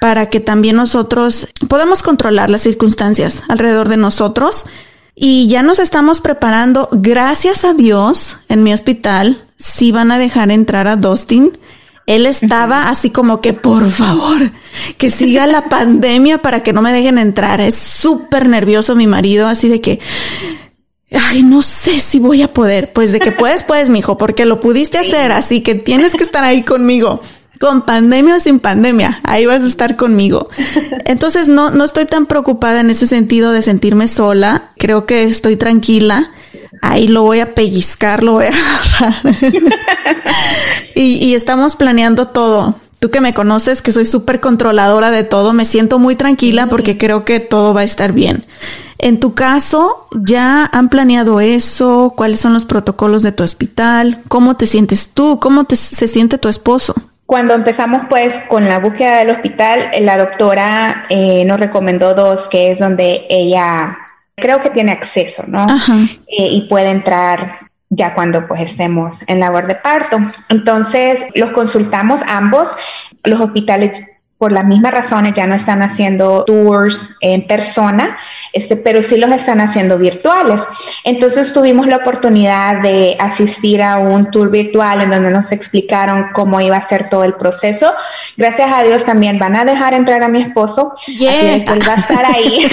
[0.00, 4.66] para que también nosotros podamos controlar las circunstancias alrededor de nosotros.
[5.18, 10.50] Y ya nos estamos preparando, gracias a Dios, en mi hospital, si van a dejar
[10.50, 11.56] entrar a Dustin.
[12.04, 14.52] Él estaba así como que, por favor,
[14.98, 17.62] que siga la pandemia para que no me dejen entrar.
[17.62, 20.00] Es súper nervioso mi marido, así de que,
[21.10, 22.92] ay, no sé si voy a poder.
[22.92, 26.44] Pues de que puedes, puedes, mijo, porque lo pudiste hacer, así que tienes que estar
[26.44, 27.20] ahí conmigo.
[27.60, 30.48] Con pandemia o sin pandemia, ahí vas a estar conmigo.
[31.04, 34.70] Entonces no, no estoy tan preocupada en ese sentido de sentirme sola.
[34.76, 36.30] Creo que estoy tranquila.
[36.82, 38.48] Ahí lo voy a pellizcar, lo voy a
[38.98, 39.36] agarrar.
[40.94, 42.74] y, y estamos planeando todo.
[42.98, 46.96] Tú que me conoces, que soy súper controladora de todo, me siento muy tranquila porque
[46.96, 48.46] creo que todo va a estar bien.
[48.98, 52.14] En tu caso, ¿ya han planeado eso?
[52.16, 54.20] ¿Cuáles son los protocolos de tu hospital?
[54.28, 55.38] ¿Cómo te sientes tú?
[55.38, 56.94] ¿Cómo te, se siente tu esposo?
[57.26, 62.70] Cuando empezamos pues con la búsqueda del hospital, la doctora eh, nos recomendó dos, que
[62.70, 63.98] es donde ella
[64.36, 65.66] creo que tiene acceso, ¿no?
[66.28, 70.18] Eh, y puede entrar ya cuando pues estemos en labor de parto.
[70.48, 72.68] Entonces los consultamos ambos.
[73.24, 74.04] Los hospitales
[74.38, 78.18] por las mismas razones ya no están haciendo tours en persona,
[78.52, 80.60] este, pero sí los están haciendo virtuales.
[81.04, 86.60] Entonces tuvimos la oportunidad de asistir a un tour virtual en donde nos explicaron cómo
[86.60, 87.92] iba a ser todo el proceso.
[88.36, 91.92] Gracias a Dios también van a dejar entrar a mi esposo, así que él va
[91.92, 92.66] a estar ahí.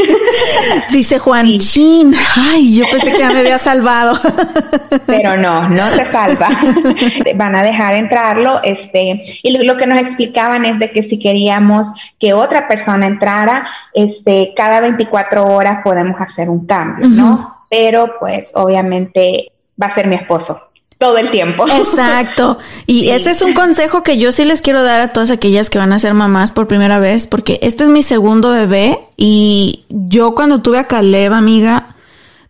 [0.91, 4.19] Dice Juan Chin, ay, yo pensé que ya me había salvado.
[5.07, 6.49] pero no, no te salva.
[7.35, 11.52] van a dejar entrarlo, este, y lo que nos explicaban es de que si quería
[12.19, 17.65] que otra persona entrara, este, cada 24 horas podemos hacer un cambio, ¿no?
[17.69, 20.59] Pero pues obviamente va a ser mi esposo
[21.03, 21.65] todo el tiempo.
[21.67, 22.57] Exacto.
[22.85, 25.77] Y ese es un consejo que yo sí les quiero dar a todas aquellas que
[25.77, 30.35] van a ser mamás por primera vez, porque este es mi segundo bebé y yo
[30.35, 31.95] cuando tuve a Caleb, amiga,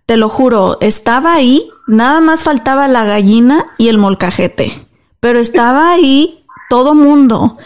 [0.08, 4.74] te lo juro, estaba ahí, nada más faltaba la gallina y el molcajete,
[5.20, 7.58] pero estaba ahí todo mundo.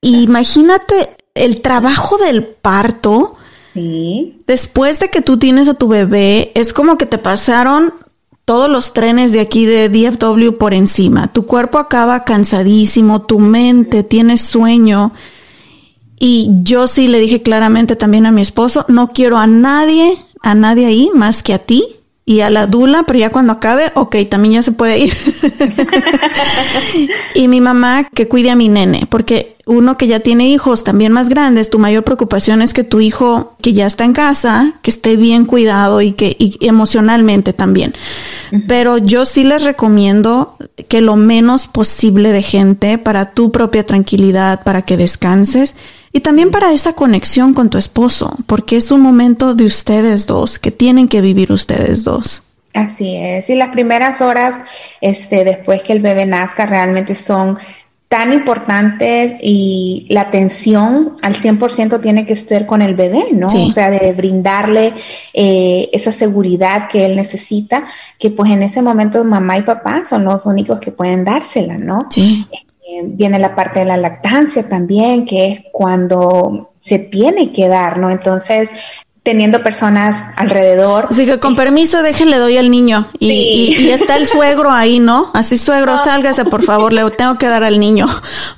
[0.00, 0.94] Imagínate
[1.34, 3.36] el trabajo del parto.
[3.74, 4.42] Sí.
[4.46, 7.92] Después de que tú tienes a tu bebé, es como que te pasaron
[8.44, 11.32] todos los trenes de aquí de DFW por encima.
[11.32, 15.12] Tu cuerpo acaba cansadísimo, tu mente tiene sueño.
[16.18, 20.54] Y yo sí le dije claramente también a mi esposo, no quiero a nadie, a
[20.54, 21.97] nadie ahí más que a ti
[22.28, 25.14] y a la dula, pero ya cuando acabe, ok, también ya se puede ir.
[27.34, 31.10] y mi mamá que cuide a mi nene, porque uno que ya tiene hijos también
[31.10, 34.90] más grandes, tu mayor preocupación es que tu hijo que ya está en casa, que
[34.90, 37.94] esté bien cuidado y que y emocionalmente también.
[38.66, 40.54] Pero yo sí les recomiendo
[40.86, 45.74] que lo menos posible de gente para tu propia tranquilidad, para que descanses
[46.12, 50.58] y también para esa conexión con tu esposo, porque es un momento de ustedes dos,
[50.58, 52.42] que tienen que vivir ustedes dos.
[52.74, 54.60] Así es, y las primeras horas
[55.00, 57.58] este, después que el bebé nazca realmente son
[58.08, 63.48] tan importantes y la atención al 100% tiene que estar con el bebé, ¿no?
[63.48, 64.94] O sea, de brindarle
[65.34, 67.84] eh, esa seguridad que él necesita,
[68.18, 72.06] que pues en ese momento mamá y papá son los únicos que pueden dársela, ¿no?
[72.10, 72.46] Sí.
[72.90, 77.98] Eh, viene la parte de la lactancia también, que es cuando se tiene que dar,
[77.98, 78.10] ¿no?
[78.10, 78.70] Entonces,
[79.22, 81.06] teniendo personas alrededor.
[81.10, 83.06] Así que con permiso, déjenle doy al niño.
[83.18, 83.34] Y, Sí.
[83.78, 85.30] y- y está el suegro ahí, ¿no?
[85.34, 88.06] Así, suegro, sálgase, por favor, le tengo que dar al niño.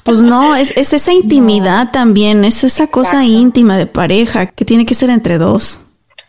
[0.05, 4.87] Pues no, es, es esa intimidad también, es esa cosa íntima de pareja que tiene
[4.87, 5.81] que ser entre dos.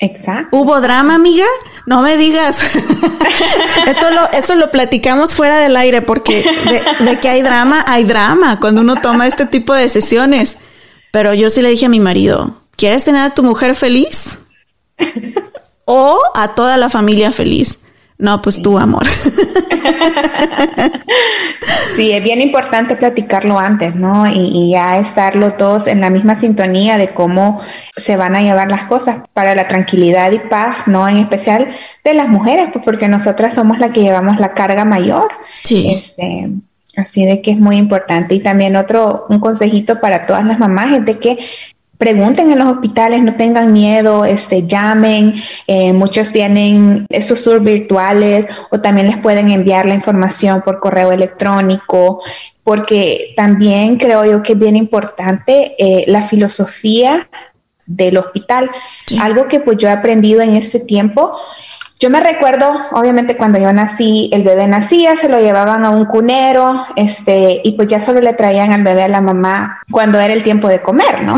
[0.01, 0.57] Exacto.
[0.57, 1.45] ¿Hubo drama, amiga?
[1.85, 2.59] No me digas.
[3.87, 8.03] eso, lo, eso lo platicamos fuera del aire porque de, de que hay drama, hay
[8.03, 10.57] drama cuando uno toma este tipo de decisiones.
[11.11, 14.39] Pero yo sí le dije a mi marido, ¿quieres tener a tu mujer feliz?
[15.93, 17.79] O a toda la familia feliz.
[18.21, 19.03] No, pues tú, amor.
[21.95, 24.25] Sí, es bien importante platicarlo antes, ¿no?
[24.25, 27.59] Y, y ya estarlo todos en la misma sintonía de cómo
[27.95, 31.07] se van a llevar las cosas para la tranquilidad y paz, ¿no?
[31.07, 35.31] En especial de las mujeres, pues porque nosotras somos las que llevamos la carga mayor.
[35.63, 35.91] Sí.
[35.93, 36.49] Este,
[36.97, 38.35] así de que es muy importante.
[38.35, 41.37] Y también otro, un consejito para todas las mamás es de que
[42.01, 45.35] pregunten en los hospitales, no tengan miedo, este, llamen,
[45.67, 51.11] eh, muchos tienen esos tours virtuales o también les pueden enviar la información por correo
[51.11, 52.23] electrónico,
[52.63, 57.29] porque también creo yo que es bien importante eh, la filosofía
[57.85, 58.71] del hospital,
[59.05, 59.19] Sí.
[59.21, 61.35] algo que pues yo he aprendido en este tiempo.
[61.99, 66.05] Yo me recuerdo, obviamente, cuando yo nací, el bebé nacía, se lo llevaban a un
[66.05, 70.33] cunero, este, y pues ya solo le traían al bebé a la mamá cuando era
[70.33, 71.35] el tiempo de comer, ¿no?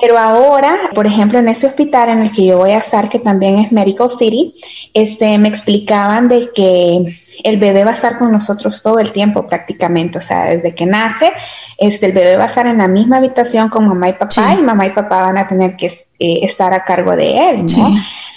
[0.00, 3.20] Pero ahora, por ejemplo, en ese hospital en el que yo voy a estar, que
[3.20, 4.54] también es Medical City,
[4.92, 9.46] este, me explicaban de que el bebé va a estar con nosotros todo el tiempo
[9.46, 11.32] prácticamente, o sea, desde que nace,
[11.78, 14.40] este, el bebé va a estar en la misma habitación con mamá y papá Sí.
[14.58, 17.68] y mamá y papá van a tener que eh, estar a cargo de él, ¿no?
[17.68, 17.96] Sí.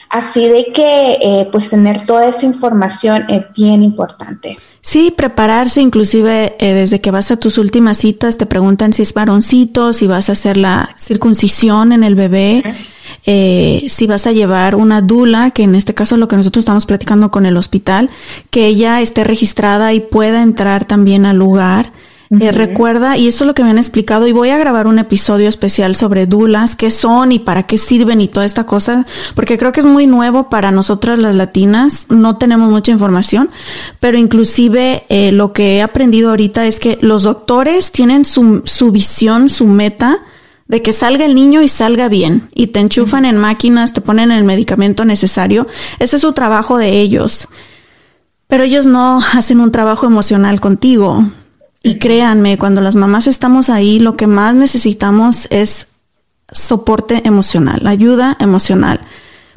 [0.10, 4.58] Así de que, eh, pues, tener toda esa información es bien importante.
[4.82, 9.14] Sí, prepararse, inclusive eh, desde que vas a tus últimas citas, te preguntan si es
[9.14, 12.64] varoncito, si vas a hacer la circuncisión en el bebé,
[13.26, 16.86] eh, si vas a llevar una dula, que en este caso lo que nosotros estamos
[16.86, 18.10] platicando con el hospital,
[18.50, 21.92] que ella esté registrada y pueda entrar también al lugar.
[22.30, 25.00] Eh, recuerda, y esto es lo que me han explicado, y voy a grabar un
[25.00, 29.58] episodio especial sobre dulas, qué son y para qué sirven y toda esta cosa, porque
[29.58, 33.50] creo que es muy nuevo para nosotras las latinas, no tenemos mucha información,
[34.02, 38.92] pero inclusive eh, lo que he aprendido ahorita es que los doctores tienen su, su
[38.92, 40.18] visión, su meta,
[40.68, 44.32] de que salga el niño y salga bien, y te enchufan en máquinas, te ponen
[44.32, 45.66] el medicamento necesario,
[46.00, 47.48] ese es su trabajo de ellos.
[48.48, 51.24] Pero ellos no hacen un trabajo emocional contigo.
[51.88, 55.88] Y créanme, cuando las mamás estamos ahí, lo que más necesitamos es
[56.52, 59.00] soporte emocional, ayuda emocional,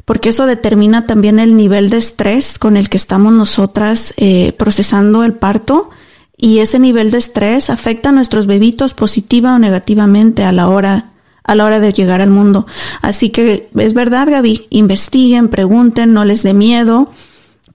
[0.05, 5.25] porque eso determina también el nivel de estrés con el que estamos nosotras eh, procesando
[5.25, 5.89] el parto
[6.37, 11.07] y ese nivel de estrés afecta a nuestros bebitos positiva o negativamente a la hora
[11.43, 12.65] a la hora de llegar al mundo.
[13.01, 17.09] Así que es verdad, Gaby, investiguen, pregunten, no les dé miedo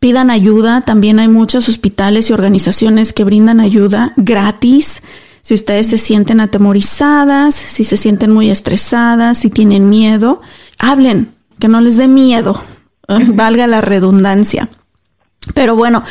[0.06, 0.82] pidan ayuda.
[0.82, 5.02] También hay muchos hospitales y organizaciones que brindan ayuda gratis.
[5.42, 10.40] Si ustedes se sienten atemorizadas, si se sienten muy estresadas, si tienen miedo,
[10.78, 12.62] hablen, que no les dé miedo,
[13.34, 14.68] valga la redundancia.
[15.54, 16.04] Pero bueno,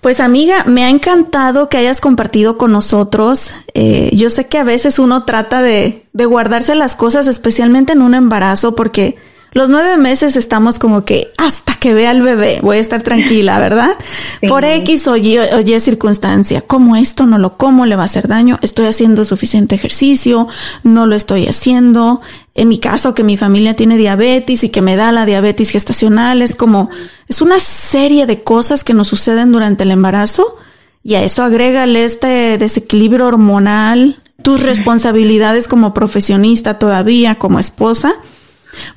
[0.00, 3.50] pues amiga, me ha encantado que hayas compartido con nosotros.
[3.74, 8.00] Eh, yo sé que a veces uno trata de, de guardarse las cosas, especialmente en
[8.00, 9.16] un embarazo, porque
[9.56, 13.58] los nueve meses estamos como que hasta que vea al bebé voy a estar tranquila,
[13.60, 13.96] ¿verdad?
[14.40, 14.48] Sí.
[14.48, 16.60] Por X o Y, o Y circunstancia.
[16.60, 18.58] Como esto no lo como, le va a hacer daño.
[18.60, 20.46] Estoy haciendo suficiente ejercicio,
[20.82, 22.20] no lo estoy haciendo.
[22.54, 26.42] En mi caso, que mi familia tiene diabetes y que me da la diabetes gestacional,
[26.42, 26.90] es como,
[27.26, 30.56] es una serie de cosas que nos suceden durante el embarazo.
[31.02, 38.16] Y a esto agrégale este desequilibrio hormonal, tus responsabilidades como profesionista todavía, como esposa.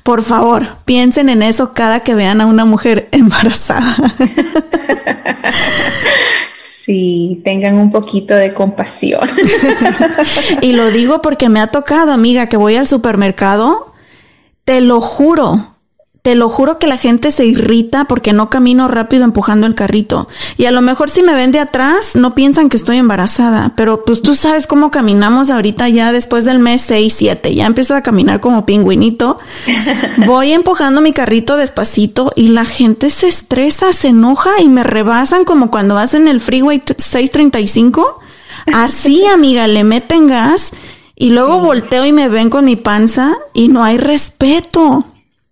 [0.02, 3.96] Por favor, piensen en eso cada que vean a una mujer embarazada.
[6.56, 9.28] Sí, tengan un poquito de compasión.
[10.60, 13.92] y lo digo porque me ha tocado, amiga, que voy al supermercado.
[14.64, 15.69] Te lo juro.
[16.22, 20.28] Te lo juro que la gente se irrita porque no camino rápido empujando el carrito.
[20.58, 23.72] Y a lo mejor si me ven de atrás, no piensan que estoy embarazada.
[23.74, 27.54] Pero pues tú sabes cómo caminamos ahorita ya después del mes 6, 7.
[27.54, 29.38] Ya empiezas a caminar como pingüinito.
[30.26, 35.46] Voy empujando mi carrito despacito y la gente se estresa, se enoja y me rebasan
[35.46, 38.20] como cuando vas en el freeway 635.
[38.74, 40.72] Así, amiga, le meten gas
[41.16, 45.06] y luego volteo y me ven con mi panza y no hay respeto.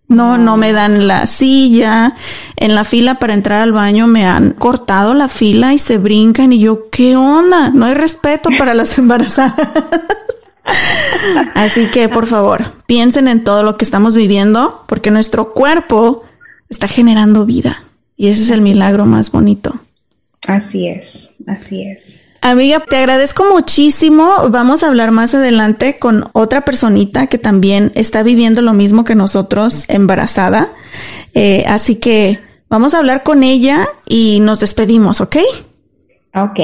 [0.08, 2.14] No, no me dan la silla.
[2.56, 6.52] En la fila para entrar al baño me han cortado la fila y se brincan
[6.52, 7.70] y yo, ¿qué onda?
[7.70, 9.68] No hay respeto para las embarazadas.
[11.54, 16.24] Así que, por favor, piensen en todo lo que estamos viviendo, porque nuestro cuerpo
[16.68, 17.82] está generando vida.
[18.16, 19.78] Y ese es el milagro más bonito.
[20.46, 22.16] Así es, así es.
[22.40, 24.30] Amiga, te agradezco muchísimo.
[24.50, 29.14] Vamos a hablar más adelante con otra personita que también está viviendo lo mismo que
[29.14, 30.70] nosotros, embarazada.
[31.34, 35.36] Eh, así que vamos a hablar con ella y nos despedimos, ¿ok?
[36.34, 36.60] Ok.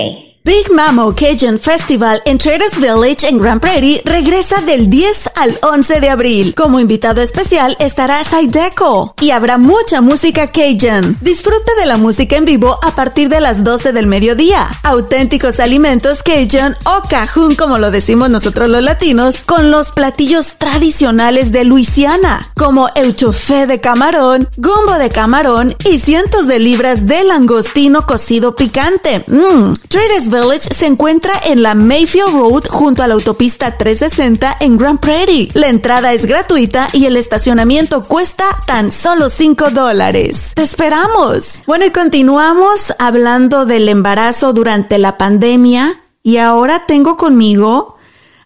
[0.47, 6.01] Big Mamo Cajun Festival en Traders Village en Grand Prairie regresa del 10 al 11
[6.01, 6.55] de abril.
[6.55, 11.17] Como invitado especial estará Sideco y habrá mucha música Cajun.
[11.23, 14.69] Disfruta de la música en vivo a partir de las 12 del mediodía.
[14.83, 21.53] Auténticos alimentos Cajun o Cajun como lo decimos nosotros los latinos con los platillos tradicionales
[21.53, 28.07] de Luisiana como euchofé de camarón, gumbo de camarón y cientos de libras de langostino
[28.07, 29.25] cocido picante.
[29.27, 34.77] Mmm, Traders Village se encuentra en la Mayfield Road junto a la autopista 360 en
[34.77, 35.49] Grand Prairie.
[35.55, 40.53] La entrada es gratuita y el estacionamiento cuesta tan solo 5 dólares.
[40.55, 41.63] ¡Te esperamos!
[41.67, 47.97] Bueno, y continuamos hablando del embarazo durante la pandemia y ahora tengo conmigo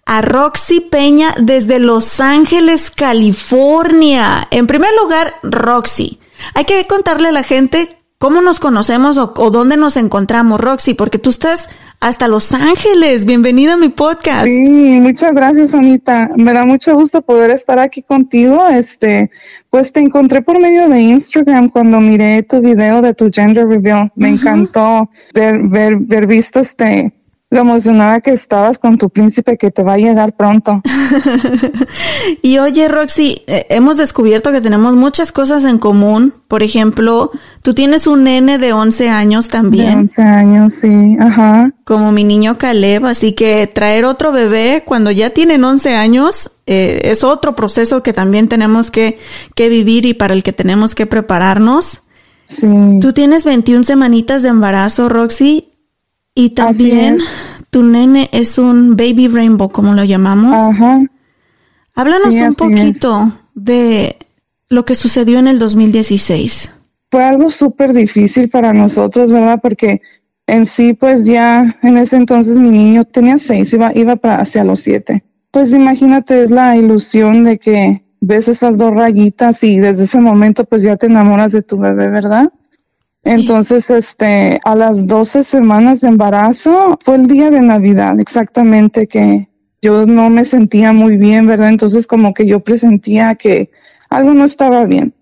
[0.04, 4.46] a Roxy Peña desde Los Ángeles, California.
[4.50, 6.20] En primer lugar, Roxy.
[6.54, 10.94] Hay que contarle a la gente cómo nos conocemos o, o, dónde nos encontramos, Roxy,
[10.94, 13.24] porque tú estás hasta Los Ángeles.
[13.24, 14.44] Bienvenida a mi podcast.
[14.44, 16.30] Sí, muchas gracias, Anita.
[16.36, 18.68] Me da mucho gusto poder estar aquí contigo.
[18.68, 19.30] Este,
[19.70, 24.12] pues te encontré por medio de Instagram cuando miré tu video de tu gender reveal.
[24.16, 24.40] Me uh -huh.
[24.40, 27.12] encantó ver, ver, ver visto este,
[27.50, 30.82] lo emocionada que estabas con tu príncipe que te va a llegar pronto.
[32.42, 36.34] y oye, Roxy, eh, hemos descubierto que tenemos muchas cosas en común.
[36.46, 37.30] Por ejemplo,
[37.62, 39.92] tú tienes un nene de 11 años también.
[39.92, 41.70] De 11 años, sí, ajá.
[41.84, 47.00] Como mi niño Caleb, así que traer otro bebé cuando ya tienen 11 años eh,
[47.04, 49.18] es otro proceso que también tenemos que,
[49.54, 52.02] que vivir y para el que tenemos que prepararnos.
[52.44, 52.66] Sí.
[53.00, 55.67] Tú tienes 21 semanitas de embarazo, Roxy,
[56.38, 57.18] y también
[57.70, 60.54] tu nene es un baby rainbow, como lo llamamos.
[60.54, 61.02] Ajá.
[61.96, 64.16] Háblanos Sí, un poquito de
[64.68, 66.70] lo que sucedió en el 2016.
[67.10, 69.58] Fue algo súper difícil para nosotros, ¿verdad?
[69.60, 70.00] Porque
[70.46, 74.62] en sí, pues ya en ese entonces mi niño tenía seis, iba, iba para hacia
[74.62, 75.24] los siete.
[75.50, 80.64] Pues imagínate, es la ilusión de que ves esas dos rayitas y desde ese momento
[80.64, 82.52] pues ya te enamoras de tu bebé, ¿verdad?
[83.24, 89.48] Entonces, este, a las 12 semanas de embarazo fue el día de Navidad, exactamente, que
[89.82, 91.68] yo no me sentía muy bien, ¿verdad?
[91.68, 93.70] Entonces, como que yo presentía que
[94.08, 95.14] algo no estaba bien.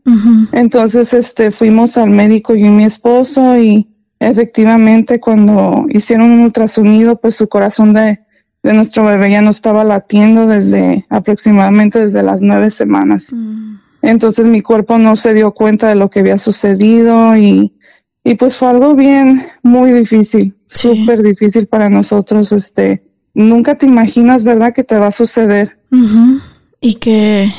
[0.53, 3.89] Entonces, este, fuimos al médico yo y mi esposo y
[4.21, 8.21] efectivamente cuando hicieron un ultrasonido, pues su corazón de,
[8.63, 13.33] de nuestro bebé ya no estaba latiendo desde aproximadamente desde las nueve semanas.
[13.33, 13.77] Mm.
[14.03, 17.76] Entonces mi cuerpo no se dio cuenta de lo que había sucedido y,
[18.27, 20.89] y pues fue algo bien, muy difícil, Sí.
[20.89, 22.51] súper difícil para nosotros.
[22.51, 23.05] Este,
[23.35, 25.79] nunca te imaginas, ¿verdad?, que te va a suceder.
[26.81, 27.53] Y que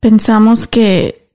[0.00, 1.30] pensamos que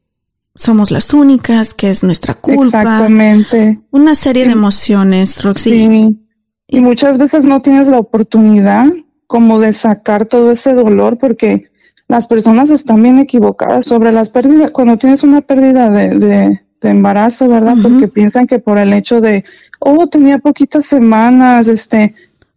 [0.54, 2.82] somos las únicas, que es nuestra culpa.
[2.82, 3.80] Exactamente.
[3.90, 5.70] Una serie de emociones, Roxy.
[5.72, 6.20] Sí.
[6.68, 8.86] Y muchas veces no tienes la oportunidad
[9.26, 11.72] como de sacar todo ese dolor porque
[12.08, 14.70] las personas están bien equivocadas sobre las pérdidas.
[14.70, 17.76] Cuando tienes una pérdida de, de, de embarazo, ¿verdad?
[17.82, 19.44] Porque piensan que por el hecho de,
[19.80, 22.16] oh, tenía poquitas semanas, este,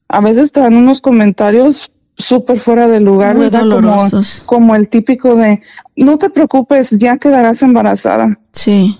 [0.09, 3.61] a veces te dan unos comentarios súper fuera de lugar, Muy ¿verdad?
[3.61, 4.43] Como, dolorosos.
[4.47, 5.63] como el típico de,
[5.97, 8.39] no te preocupes, ya quedarás embarazada.
[8.53, 8.99] Sí.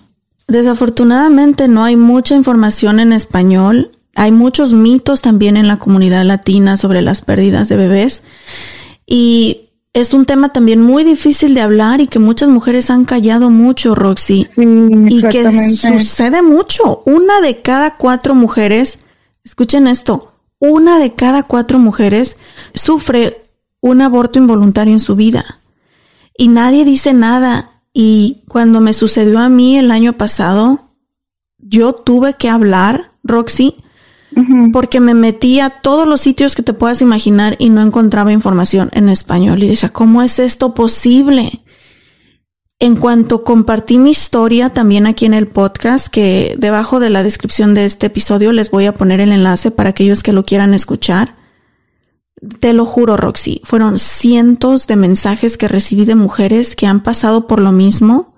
[0.49, 3.93] Desafortunadamente no hay mucha información en español.
[4.15, 8.23] Hay muchos mitos también en la comunidad latina sobre las pérdidas de bebés.
[9.07, 9.62] Y
[9.95, 13.95] es un tema también muy difícil de hablar y que muchas mujeres han callado mucho,
[13.95, 14.45] Roxy.
[14.45, 17.03] Sí, y que sucede mucho.
[17.05, 19.01] Una de cada cuatro mujeres,
[19.45, 22.37] escuchen esto, una de cada cuatro mujeres
[22.75, 23.43] sufre
[23.81, 25.59] un aborto involuntario en su vida.
[26.39, 27.69] Y nadie dice nada.
[27.93, 30.81] Y cuando me sucedió a mí el año pasado,
[31.59, 33.77] yo tuve que hablar, Roxy,
[34.73, 38.91] Porque me metí a todos los sitios que te puedas imaginar y no encontraba información
[38.93, 39.63] en español.
[39.63, 41.63] Y decía, ¿cómo es esto posible?
[42.79, 47.75] En cuanto compartí mi historia también aquí en el podcast, que debajo de la descripción
[47.75, 51.37] de este episodio les voy a poner el enlace para aquellos que lo quieran escuchar.
[52.59, 57.47] Te lo juro, Roxy, fueron cientos de mensajes que recibí de mujeres que han pasado
[57.47, 58.35] por lo mismo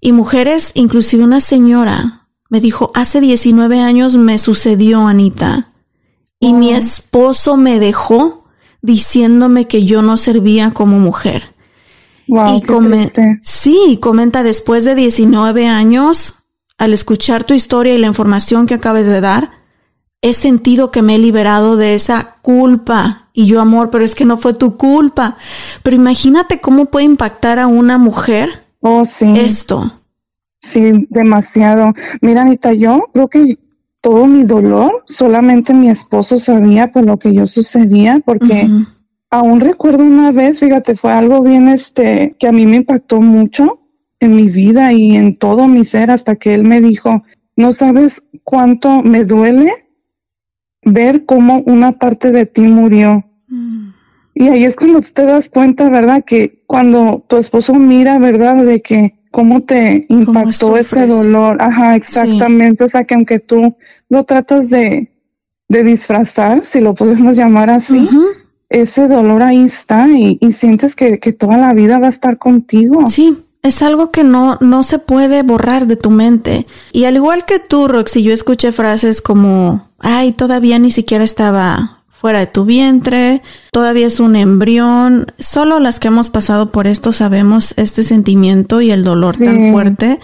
[0.00, 2.23] y mujeres, inclusive una señora,
[2.54, 5.72] me dijo, hace 19 años me sucedió, Anita,
[6.38, 8.44] y mi esposo me dejó
[8.80, 11.52] diciéndome que yo no servía como mujer.
[12.28, 13.10] Wow, y come-
[13.42, 16.36] sí, comenta después de 19 años,
[16.78, 19.50] al escuchar tu historia y la información que acabas de dar,
[20.22, 23.30] he sentido que me he liberado de esa culpa.
[23.32, 25.38] Y yo, amor, pero es que no fue tu culpa.
[25.82, 29.26] Pero imagínate cómo puede impactar a una mujer Oh, sí.
[29.36, 29.90] esto.
[30.64, 31.92] Sí, demasiado.
[32.22, 33.58] Mira, Anita, yo creo que
[34.00, 38.86] todo mi dolor, solamente mi esposo sabía por lo que yo sucedía, porque Ujú.
[39.30, 43.80] aún recuerdo una vez, fíjate, fue algo bien, este, que a mí me impactó mucho
[44.20, 47.22] en mi vida y en todo mi ser, hasta que él me dijo,
[47.56, 49.70] no sabes cuánto me duele
[50.82, 53.22] ver cómo una parte de ti murió.
[54.34, 56.24] Y ahí es cuando te das cuenta, ¿verdad?
[56.24, 58.64] Que cuando tu esposo mira, ¿verdad?
[58.64, 61.08] De que cómo te impactó ese sufres.
[61.08, 61.56] dolor.
[61.60, 62.84] Ajá, exactamente.
[62.84, 63.76] O sea, que aunque tú
[64.08, 65.10] lo tratas de,
[65.68, 68.08] de disfrazar, si lo podemos llamar así,
[68.68, 72.38] ese dolor ahí está y, y sientes que, que toda la vida va a estar
[72.38, 73.08] contigo.
[73.08, 76.64] Sí, es algo que no, no se puede borrar de tu mente.
[76.92, 82.03] Y al igual que tú, Roxy, yo escuché frases como, ay, todavía ni siquiera estaba
[82.24, 85.26] fuera de tu vientre, todavía es un embrión.
[85.38, 90.20] Solo las que hemos pasado por esto sabemos este sentimiento y el dolor tan fuerte.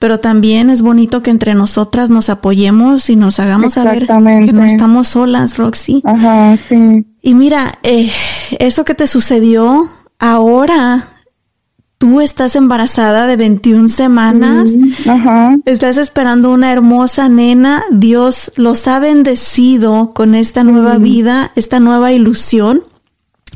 [0.00, 4.64] Pero también es bonito que entre nosotras nos apoyemos y nos hagamos saber que no
[4.64, 6.02] estamos solas, Roxy.
[6.04, 7.06] Ajá, sí.
[7.22, 8.10] Y mira, eh,
[8.58, 9.88] eso que te sucedió
[10.18, 11.06] ahora,
[11.98, 15.56] tú estás embarazada de 21 semanas, Mm, Ajá.
[15.64, 22.12] estás esperando una hermosa nena, Dios los ha bendecido con esta nueva vida, esta nueva
[22.12, 22.82] ilusión.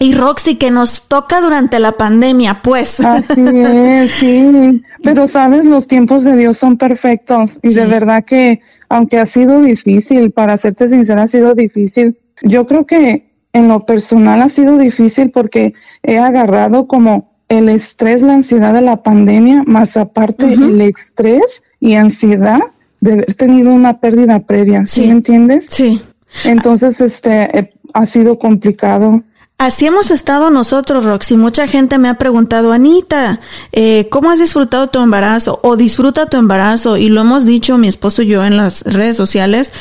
[0.03, 3.01] Y Roxy, que nos toca durante la pandemia, pues.
[3.01, 4.83] Así es, sí.
[5.03, 9.61] Pero sabes, los tiempos de Dios son perfectos y de verdad que, aunque ha sido
[9.61, 12.17] difícil, para serte sincera, ha sido difícil.
[12.43, 18.23] Yo creo que en lo personal ha sido difícil porque he agarrado como el estrés,
[18.23, 22.61] la ansiedad de la pandemia, más aparte el estrés y ansiedad
[23.01, 25.07] de haber tenido una pérdida previa, ¿sí, Sí.
[25.09, 25.67] me entiendes?
[25.69, 26.01] Sí.
[26.45, 29.23] Entonces, este, eh, ha sido complicado.
[29.61, 31.37] Así hemos estado nosotros, Roxy.
[31.37, 33.41] Mucha gente me ha preguntado, Anita,
[33.73, 35.61] eh, ¿cómo has disfrutado tu embarazo?
[35.63, 36.97] O disfruta tu embarazo.
[36.97, 39.73] Y lo hemos dicho mi esposo y yo en las redes sociales.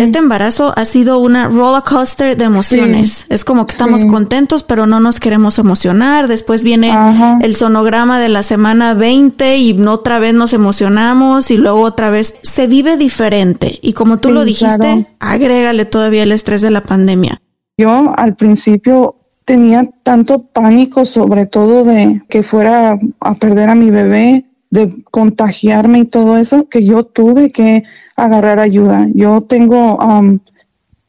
[0.00, 3.24] Este embarazo ha sido una roller coaster de emociones.
[3.28, 4.08] Es como que estamos Sí.
[4.08, 6.26] contentos, pero no nos queremos emocionar.
[6.26, 6.92] Después viene
[7.40, 12.34] el sonograma de la semana 20 y otra vez nos emocionamos y luego otra vez
[12.42, 13.78] se vive diferente.
[13.80, 15.06] Y como tú Sí, lo dijiste, claro.
[15.20, 17.40] agrégale todavía el estrés de la pandemia.
[17.76, 23.90] Yo al principio tenía tanto pánico, sobre todo de que fuera a perder a mi
[23.90, 27.84] bebé, de contagiarme y todo eso, que yo tuve que
[28.16, 29.08] agarrar ayuda.
[29.14, 30.40] Yo tengo um,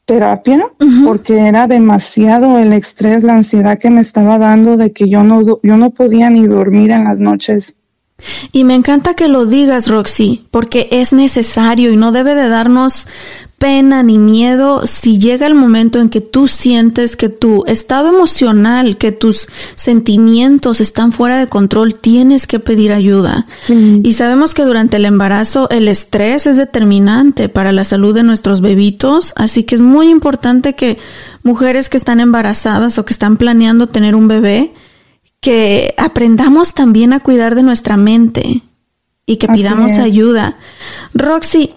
[0.04, 0.72] terapia
[1.04, 5.42] porque era demasiado el estrés, la ansiedad que me estaba dando de que yo no,
[5.42, 7.76] yo no podía ni dormir en las noches.
[8.52, 13.06] Y me encanta que lo digas, Roxy, porque es necesario y no debe de darnos
[13.58, 18.98] pena ni miedo si llega el momento en que tú sientes que tu estado emocional,
[18.98, 23.46] que tus sentimientos están fuera de control, tienes que pedir ayuda.
[23.68, 28.60] Y sabemos que durante el embarazo el estrés es determinante para la salud de nuestros
[28.60, 30.98] bebitos, así que es muy importante que
[31.42, 34.74] mujeres que están embarazadas o que están planeando tener un bebé,
[35.40, 38.62] que aprendamos también a cuidar de nuestra mente
[39.24, 39.98] y que Así pidamos es.
[39.98, 40.56] ayuda.
[41.14, 41.70] Roxy,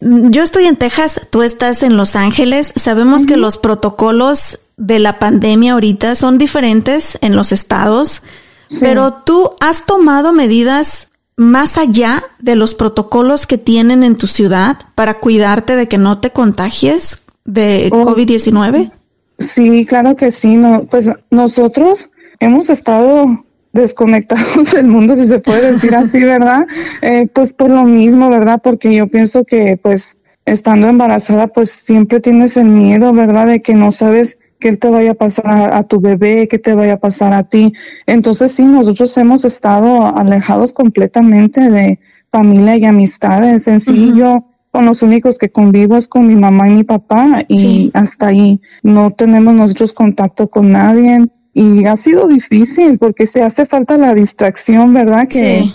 [0.00, 2.72] yo estoy en Texas, tú estás en Los Ángeles.
[2.76, 8.22] Sabemos que los protocolos de la pandemia ahorita son diferentes en los estados,
[8.68, 8.78] Sí.
[8.80, 14.78] pero tú has tomado medidas más allá de los protocolos que tienen en tu ciudad
[14.94, 18.90] para cuidarte de que no te contagies de Oh, COVID-19.
[19.38, 20.56] Sí, claro que sí.
[20.56, 23.44] No, pues nosotros hemos estado
[23.76, 26.66] desconectados del mundo, si se puede decir así, ¿verdad?
[27.02, 28.60] Eh, pues por lo mismo, ¿verdad?
[28.62, 33.46] Porque yo pienso que, pues, estando embarazada, pues siempre tienes el miedo, ¿verdad?
[33.46, 36.74] De que no sabes qué te vaya a pasar a, a tu bebé, qué te
[36.74, 37.72] vaya a pasar a ti.
[38.06, 41.98] Entonces, sí, nosotros hemos estado alejados completamente de
[42.32, 43.68] familia y amistades.
[43.68, 47.44] En sí, yo con los únicos que convivo es con mi mamá y mi papá
[47.48, 47.90] y Sí.
[47.94, 53.64] hasta ahí no tenemos nosotros contacto con nadie y ha sido difícil porque se hace
[53.64, 55.26] falta la distracción, ¿verdad?
[55.26, 55.74] Que Sí.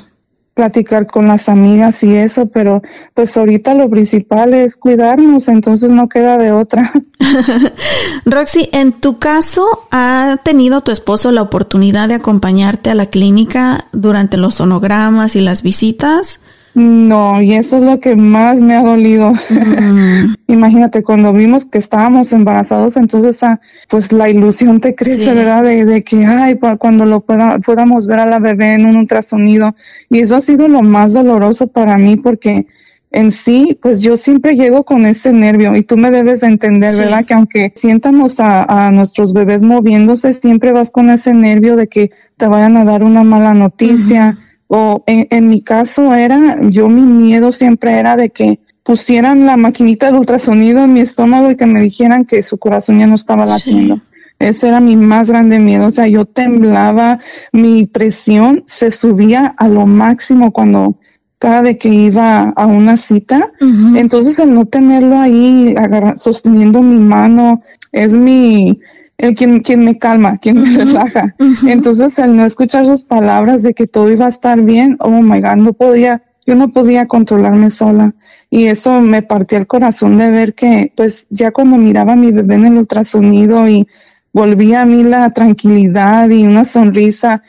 [0.54, 2.84] platicar con las amigas y eso, pero
[3.16, 6.92] pues ahorita lo principal es cuidarnos, entonces no queda de otra.
[8.26, 13.88] Roxy, en tu caso, ¿ha tenido tu esposo la oportunidad de acompañarte a la clínica
[13.92, 16.42] durante los sonogramas y las visitas?
[16.74, 19.34] No, y eso es lo que más me ha dolido.
[19.34, 20.36] Mm.
[20.48, 23.60] Imagínate, cuando vimos que estábamos embarazados, entonces ah,
[23.90, 25.36] pues la ilusión te crece, Sí.
[25.36, 25.64] ¿verdad?
[25.64, 29.76] De, de que, ay, cuando lo pueda, podamos ver a la bebé en un ultrasonido.
[30.10, 32.68] Y eso ha sido lo más doloroso para mí porque
[33.14, 36.92] en sí, pues yo siempre llego con ese nervio y tú me debes de entender,
[36.92, 37.00] Sí.
[37.02, 37.26] ¿verdad?
[37.26, 42.12] Que aunque sientamos a, a nuestros bebés moviéndose, siempre vas con ese nervio de que
[42.38, 44.38] te vayan a dar una mala noticia.
[44.74, 49.58] O en, en mi caso era, yo mi miedo siempre era de que pusieran la
[49.58, 53.16] maquinita del ultrasonido en mi estómago y que me dijeran que su corazón ya no
[53.16, 54.00] estaba latiendo.
[54.40, 55.88] Ese era mi más grande miedo.
[55.88, 57.20] O sea, yo temblaba,
[57.52, 60.96] mi presión se subía a lo máximo cuando
[61.38, 63.52] cada vez que iba a una cita.
[63.98, 67.62] Entonces, el no tenerlo ahí agarra- sosteniendo mi mano
[67.92, 68.80] es mi,
[69.22, 71.36] el quien, quien me calma, quien me relaja.
[71.68, 75.40] Entonces, el no escuchar sus palabras de que todo iba a estar bien, oh my
[75.40, 78.14] God, no podía, yo no podía controlarme sola.
[78.50, 82.32] Y eso me partía el corazón de ver que, pues, ya cuando miraba a mi
[82.32, 83.88] bebé en el ultrasonido y
[84.34, 87.44] volvía a mí la tranquilidad y una sonrisa,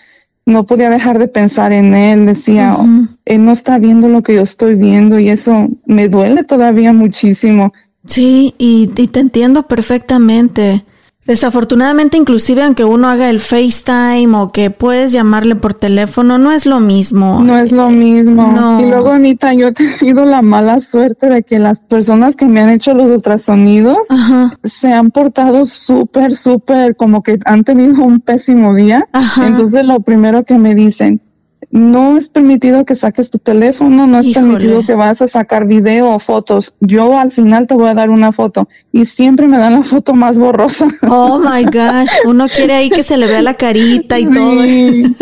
[0.45, 2.27] no podía dejar de pensar en él.
[2.27, 2.77] Decía,
[3.25, 7.73] él no está viendo lo que yo estoy viendo y eso me duele todavía muchísimo.
[8.05, 10.85] Sí, y, y te entiendo perfectamente.
[11.25, 16.67] Desafortunadamente, inclusive aunque uno haga el FaceTime o que puedes llamarle por teléfono, no es
[16.67, 17.41] lo mismo.
[17.43, 18.51] No es lo mismo.
[18.51, 18.81] No.
[18.81, 22.61] Y luego, Anita, yo he tenido la mala suerte de que las personas que me
[22.61, 28.21] han hecho los ultrasonidos Ajá, se han portado súper, súper, como que han tenido un
[28.21, 29.07] pésimo día.
[29.13, 29.47] Ajá.
[29.47, 31.22] Entonces, lo primero que me dicen,
[31.73, 34.47] no es permitido que saques tu teléfono, no es Híjole.
[34.47, 36.75] permitido que vas a sacar video o fotos.
[36.81, 40.13] Yo al final te voy a dar una foto y siempre me dan la foto
[40.13, 40.87] más borrosa.
[41.09, 44.63] Oh my gosh, uno quiere ahí que se le vea la carita y todo.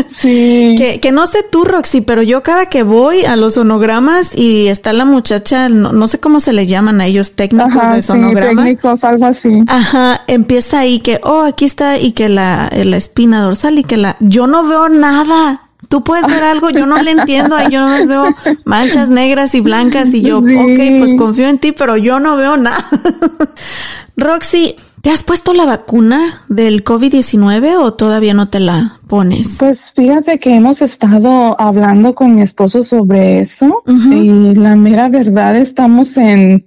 [0.09, 0.75] Sí.
[0.77, 4.67] Que, que no sé tú, Roxy, pero yo cada que voy a los sonogramas y
[4.67, 8.03] está la muchacha, no, no sé cómo se le llaman a ellos, técnicos Ajá, de
[8.03, 8.65] sí, sonogramas.
[8.65, 9.63] técnicos, algo así.
[9.69, 13.97] Ajá, empieza ahí que, oh, aquí está, y que la, la espina dorsal y que
[13.97, 15.70] la, yo no veo nada.
[15.91, 18.35] Tú puedes ver algo, yo no le entiendo, yo no veo
[18.65, 20.55] manchas negras y blancas y yo, Sí.
[20.55, 22.79] ok, pues confío en ti, pero yo no veo nada.
[24.17, 29.57] Roxy, ¿te has puesto la vacuna del COVID-19 o todavía no te la pones?
[29.59, 35.57] Pues fíjate que hemos estado hablando con mi esposo sobre eso y la mera verdad
[35.57, 36.67] estamos en,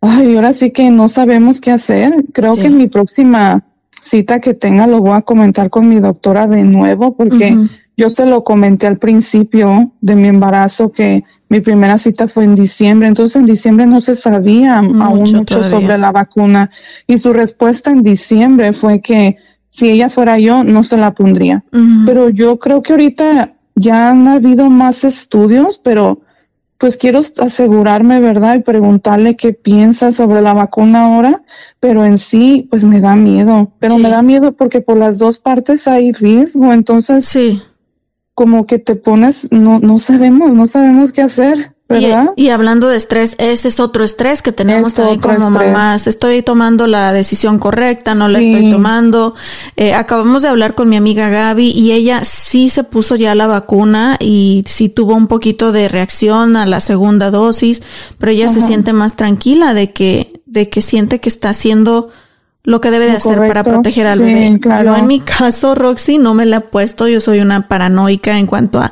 [0.00, 2.14] ay, ahora sí que no sabemos qué hacer.
[2.32, 2.60] Creo Sí.
[2.60, 3.64] que en mi próxima
[4.00, 7.56] cita que tenga lo voy a comentar con mi doctora de nuevo porque.
[7.96, 12.54] Yo se lo comenté al principio de mi embarazo que mi primera cita fue en
[12.54, 15.78] diciembre, entonces en diciembre no se sabía aún Mucho mucho todavía.
[15.80, 16.70] sobre la vacuna
[17.06, 19.36] y su respuesta en diciembre fue que
[19.70, 21.64] si ella fuera yo no se la pondría.
[22.06, 26.20] Pero yo creo que ahorita ya han habido más estudios, pero
[26.78, 28.56] pues quiero asegurarme, ¿verdad?
[28.56, 31.42] Y preguntarle qué piensa sobre la vacuna ahora,
[31.80, 33.70] pero en sí, pues me da miedo.
[33.78, 34.02] Pero Sí.
[34.02, 37.60] me da miedo porque por las dos partes hay riesgo, entonces Sí.
[38.34, 42.30] Como que te pones, no, no sabemos, no sabemos qué hacer, ¿verdad?
[42.34, 45.52] Y, y hablando de estrés, ese es otro estrés que tenemos Es también como estrés.
[45.52, 46.06] mamás.
[46.08, 48.52] Estoy tomando la decisión correcta, no la Sí.
[48.52, 49.34] estoy tomando.
[49.76, 53.46] Eh, acabamos de hablar con mi amiga Gaby y ella sí se puso ya la
[53.46, 57.82] vacuna y sí tuvo un poquito de reacción a la segunda dosis,
[58.18, 62.10] pero ella se siente más tranquila de que, de que siente que está haciendo
[62.66, 64.58] lo que debe de hacer para proteger al Sí, bebé.
[64.58, 64.84] claro.
[64.84, 67.06] Yo en mi caso, Roxy, no me la he puesto.
[67.08, 68.90] Yo soy una paranoica en cuanto a,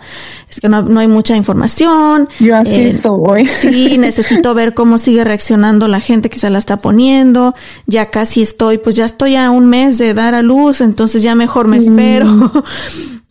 [0.51, 2.29] es que no, no hay mucha información.
[2.39, 3.47] Yo así Eh, soy.
[3.47, 7.55] Sí, necesito ver cómo sigue reaccionando la gente que se la está poniendo.
[7.87, 11.35] Ya casi estoy, pues ya estoy a un mes de dar a luz, entonces ya
[11.35, 12.53] mejor me espero.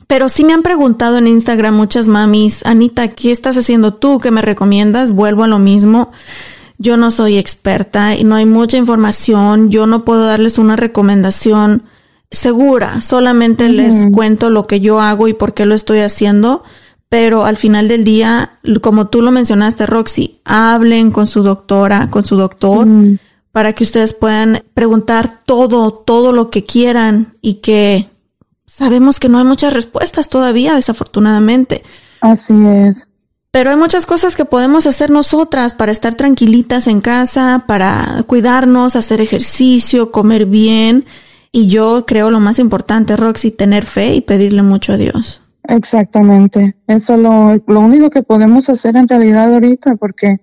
[0.08, 4.20] Pero sí me han preguntado en Instagram muchas mamis, Anita, ¿qué estás haciendo tú?
[4.20, 5.12] ¿Qué me recomiendas?
[5.14, 6.12] Vuelvo a lo mismo.
[6.82, 9.70] Yo no soy experta y no hay mucha información.
[9.70, 11.84] Yo no puedo darles una recomendación
[12.32, 13.02] segura.
[13.02, 16.64] Solamente les cuento lo que yo hago y por qué lo estoy haciendo.
[17.08, 22.26] Pero al final del día, como tú lo mencionaste, Roxy, hablen con su doctora, con
[22.26, 22.88] su doctor,
[23.52, 28.08] para que ustedes puedan preguntar todo, todo lo que quieran y que
[28.66, 31.84] sabemos que no hay muchas respuestas todavía, desafortunadamente.
[32.22, 33.08] Así es.
[33.52, 38.96] Pero hay muchas cosas que podemos hacer nosotras para estar tranquilitas en casa, para cuidarnos,
[38.96, 41.06] hacer ejercicio, comer bien.
[41.52, 45.42] Y yo creo lo más importante, Roxy, tener fe y pedirle mucho a Dios.
[45.68, 46.78] Exactamente.
[46.88, 50.40] Eso es lo, único que podemos hacer en realidad ahorita, porque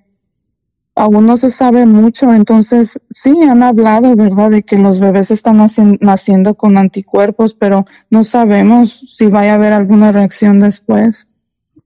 [0.94, 2.34] aún no se sabe mucho.
[2.34, 7.86] Entonces, sí, han hablado, ¿verdad?, de que los bebés están naci- naciendo con anticuerpos, pero
[8.10, 11.27] no sabemos si vaya a haber alguna reacción después.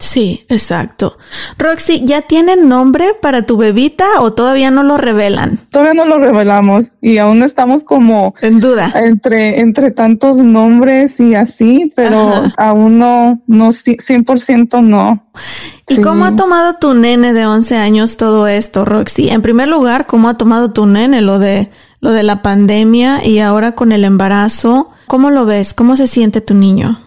[0.03, 1.17] Sí, exacto.
[1.59, 5.61] Roxy, ¿ya tienen nombre para tu bebita o todavía no lo revelan?
[5.71, 8.93] Todavía no lo revelamos y aún estamos como En duda.
[8.97, 12.53] entre, entre tantos nombres y así, pero Ajá.
[12.57, 15.25] aún no, no, ci- 100% no.
[15.89, 16.01] ¿Y Sí.
[16.01, 19.29] cómo ha tomado tu nene de 11 años todo esto, Roxy?
[19.29, 23.39] En primer lugar, ¿cómo ha tomado tu nene lo de lo de la pandemia y
[23.39, 24.91] ahora con el embarazo?
[25.07, 25.75] ¿Cómo lo ves?
[25.75, 26.99] ¿Cómo se siente tu niño?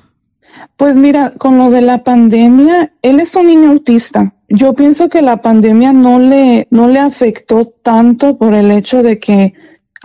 [0.77, 4.33] Pues mira, con lo de la pandemia, él es un niño autista.
[4.49, 9.19] Yo pienso que la pandemia no le, no le afectó tanto por el hecho de
[9.19, 9.53] que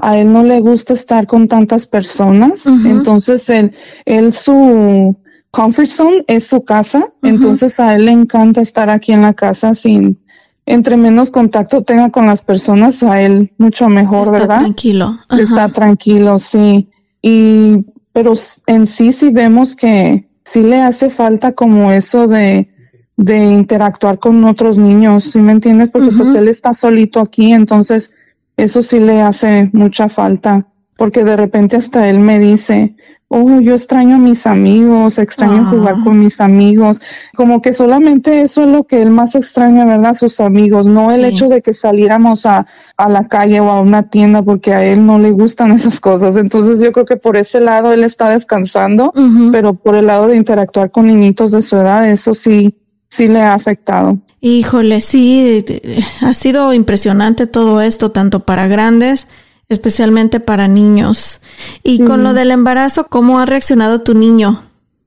[0.01, 2.67] a él no le gusta estar con tantas personas.
[2.67, 3.73] Entonces, él,
[4.07, 5.17] él su
[5.51, 7.13] comfort zone es su casa.
[7.23, 10.21] Entonces, a él le encanta estar aquí en la casa sin,
[10.65, 14.59] entre menos contacto tenga con las personas, a él mucho mejor, Está ¿verdad?
[14.61, 15.19] tranquilo.
[15.29, 15.43] Ajá.
[15.43, 16.89] está tranquilo, sí.
[17.21, 18.35] Y, pero
[18.67, 22.69] en sí, sí vemos que sí le hace falta como eso de,
[23.17, 25.91] de interactuar con otros niños, ¿sí me entiendes?
[25.91, 28.15] Porque pues él está solito aquí, entonces
[28.57, 30.67] eso sí le hace mucha falta.
[30.97, 32.97] Porque de repente hasta él me dice,
[33.33, 35.71] oh, yo extraño a mis amigos, extraño Ah.
[35.71, 37.01] jugar con mis amigos.
[37.37, 40.15] Como que solamente eso es lo que él más extraña, ¿verdad?
[40.15, 42.67] Sus amigos, no el hecho de que saliéramos a,
[42.97, 46.37] a la calle o a una tienda porque a él no le gustan esas cosas.
[46.37, 49.13] Entonces yo creo que por ese lado él está descansando,
[49.53, 52.75] pero por el lado de interactuar con niñitos de su edad, eso sí,
[53.09, 54.19] sí le ha afectado.
[54.41, 55.65] Híjole, sí,
[56.23, 59.29] ha sido impresionante todo esto, tanto para grandes,
[59.71, 61.41] especialmente para niños.
[61.83, 64.63] Y con lo del embarazo, ¿cómo ha reaccionado tu niño?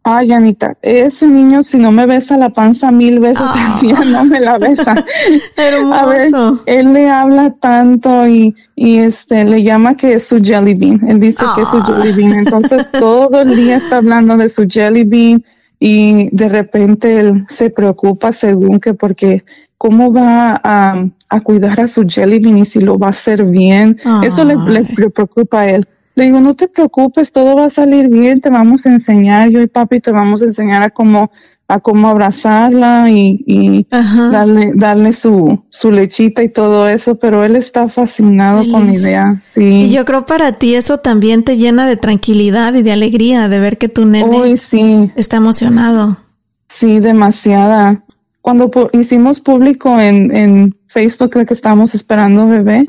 [0.05, 3.73] Ay, Anita, ese niño si no me besa la panza mil veces Ah.
[3.75, 4.91] al día, no me la besa.
[5.57, 6.61] A ver, Hermoso.
[6.65, 11.07] él le habla tanto y, y este le llama que es su jelly bean.
[11.07, 11.85] Él dice que es su Ah.
[12.01, 12.33] jelly bean.
[12.39, 15.45] Entonces todo el día está hablando de su jelly bean
[15.79, 19.45] y de repente él se preocupa según que porque
[19.83, 23.43] cómo va a, a cuidar a su jelly bean y si lo va a hacer
[23.43, 23.97] bien.
[24.23, 24.95] Eso le, le- Ay.
[24.95, 25.85] le preocupa a él.
[26.15, 29.59] Le digo, no te preocupes, todo va a salir bien, te vamos a enseñar, yo
[29.61, 31.31] y papi te vamos a enseñar a cómo,
[31.67, 33.85] a cómo abrazarla y,
[34.31, 39.39] darle, darle su, su lechita y todo eso, pero él está fascinado con la idea,
[39.43, 39.63] sí.
[39.85, 43.59] Y yo creo para ti eso también te llena de tranquilidad y de alegría de
[43.59, 46.17] ver que tu nene sí, está emocionado.
[46.69, 48.03] sí, demasiada.
[48.43, 52.85] Cuando pu- hicimos público en, en Facebook de que estábamos esperando bebé,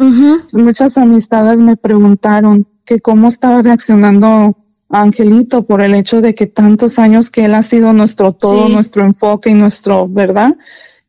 [0.52, 4.57] muchas amistades me preguntaron que cómo estaba reaccionando
[4.90, 8.72] Angelito por el hecho de que tantos años que él ha sido nuestro todo, Sí.
[8.72, 10.57] nuestro enfoque y nuestro, ¿verdad?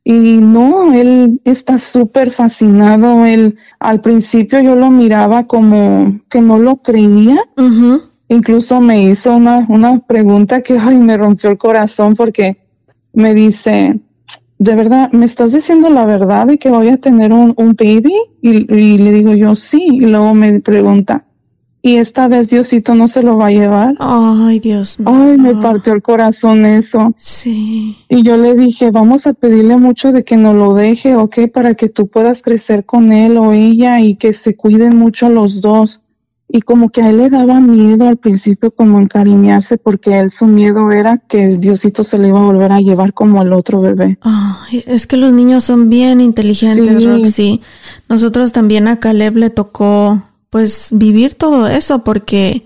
[0.04, 3.26] Y no, él está súper fascinado.
[3.26, 7.40] Él, al principio yo lo miraba como que no lo creía.
[8.28, 12.58] Incluso me hizo una, una pregunta que ay, me rompió el corazón porque
[13.14, 14.00] me dice,
[14.58, 18.16] ¿de verdad me estás diciendo la verdad de que voy a tener un, un baby?
[18.42, 19.82] Y, y le digo yo, sí.
[19.84, 21.26] Y luego me pregunta,
[21.82, 23.96] ¿y esta vez Diosito no se lo va a llevar?
[24.00, 25.10] Ay, Dios mío.
[25.14, 27.14] Ay, me partió el corazón eso.
[27.16, 27.98] Sí.
[28.10, 31.48] Y yo le dije, vamos a pedirle mucho de que nos lo deje, ¿ok?
[31.54, 35.62] Para que tú puedas crecer con él o ella y que se cuiden mucho los
[35.62, 36.02] dos.
[36.48, 40.46] Y como que a él le daba miedo al principio como encariñarse porque él su
[40.46, 44.20] miedo era que Diosito se le iba a volver a llevar como el otro bebé.
[44.86, 47.06] Es que los niños son bien inteligentes, Sí.
[47.06, 47.62] Roxy.
[48.10, 50.22] Nosotros también a Caleb le tocó,
[50.52, 52.66] pues, vivir todo eso porque,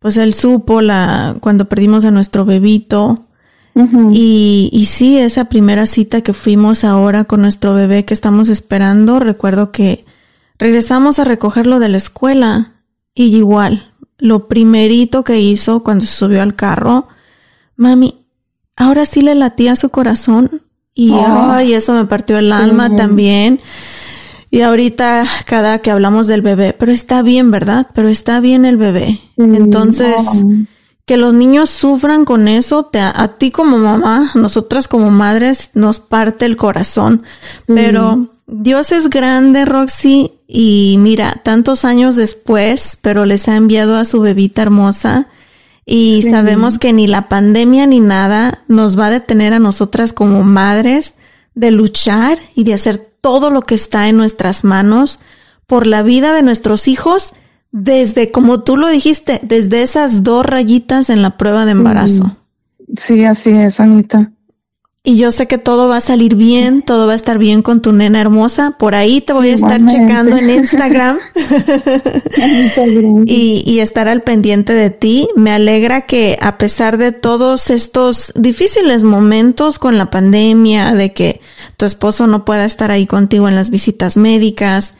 [0.00, 3.26] pues, él supo la, cuando perdimos a nuestro bebito.
[4.12, 9.20] Y, y sí, esa primera cita que fuimos ahora con nuestro bebé que estamos esperando,
[9.20, 10.04] recuerdo que
[10.58, 12.72] regresamos a recogerlo de la escuela
[13.14, 17.08] y igual, lo primerito que hizo cuando se subió al carro,
[17.76, 18.14] mami,
[18.76, 20.62] ahora sí le latía su corazón
[20.94, 21.56] y Ah.
[21.56, 23.60] ay, eso me partió el alma también.
[24.50, 27.86] Y ahorita cada que hablamos del bebé, pero está bien, ¿verdad?
[27.94, 29.20] Pero está bien el bebé.
[29.36, 30.16] Mm, Entonces,
[31.06, 36.00] que los niños sufran con eso, te, a, ti como mamá, nosotras como madres, nos
[36.00, 37.22] parte el corazón.
[37.66, 44.04] Pero Dios es grande, Roxy, y mira, tantos años después, pero les ha enviado a
[44.04, 45.28] su bebita hermosa.
[45.86, 50.42] Y sabemos que ni la pandemia ni nada nos va a detener a nosotras como
[50.42, 51.14] madres
[51.54, 55.20] de luchar y de hacer todo lo que está en nuestras manos
[55.66, 57.34] por la vida de nuestros hijos
[57.72, 62.36] desde, como tú lo dijiste, desde esas dos rayitas en la prueba de embarazo.
[62.96, 64.32] Sí, así es, Anita.
[65.02, 67.80] Y yo sé que todo va a salir bien, todo va a estar bien con
[67.80, 68.76] tu nena hermosa.
[68.78, 71.18] Por ahí te voy a estar checando en Instagram
[73.24, 75.26] y, y estar al pendiente de ti.
[75.36, 81.40] Me alegra que a pesar de todos estos difíciles momentos con la pandemia, de que
[81.78, 84.94] tu esposo no pueda estar ahí contigo en las visitas médicas,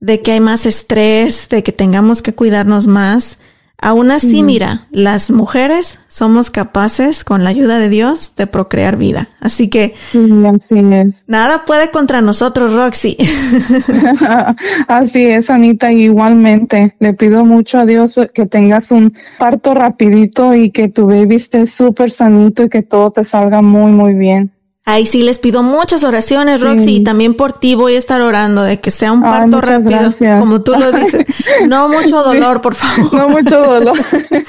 [0.00, 3.38] de que hay más estrés, de que tengamos que cuidarnos más.
[3.82, 9.28] Aún así, mira, las mujeres somos capaces, con la ayuda de Dios, de procrear vida.
[9.40, 11.24] Así que Sí, así es.
[11.26, 13.16] nada puede contra nosotros, Roxy.
[14.88, 16.94] Así es, Anita, igualmente.
[16.98, 21.66] Le pido mucho a Dios que tengas un parto rapidito y que tu baby esté
[21.66, 24.52] súper sanito y que todo te salga muy, muy bien.
[24.86, 26.96] Ay, sí, les pido muchas oraciones, Roxy, Sí.
[26.96, 30.40] y también por ti voy a estar orando de que sea un parto rápido, gracias.
[30.40, 31.26] como tú lo dices.
[31.68, 33.12] No mucho dolor, por favor.
[33.12, 33.96] No mucho dolor.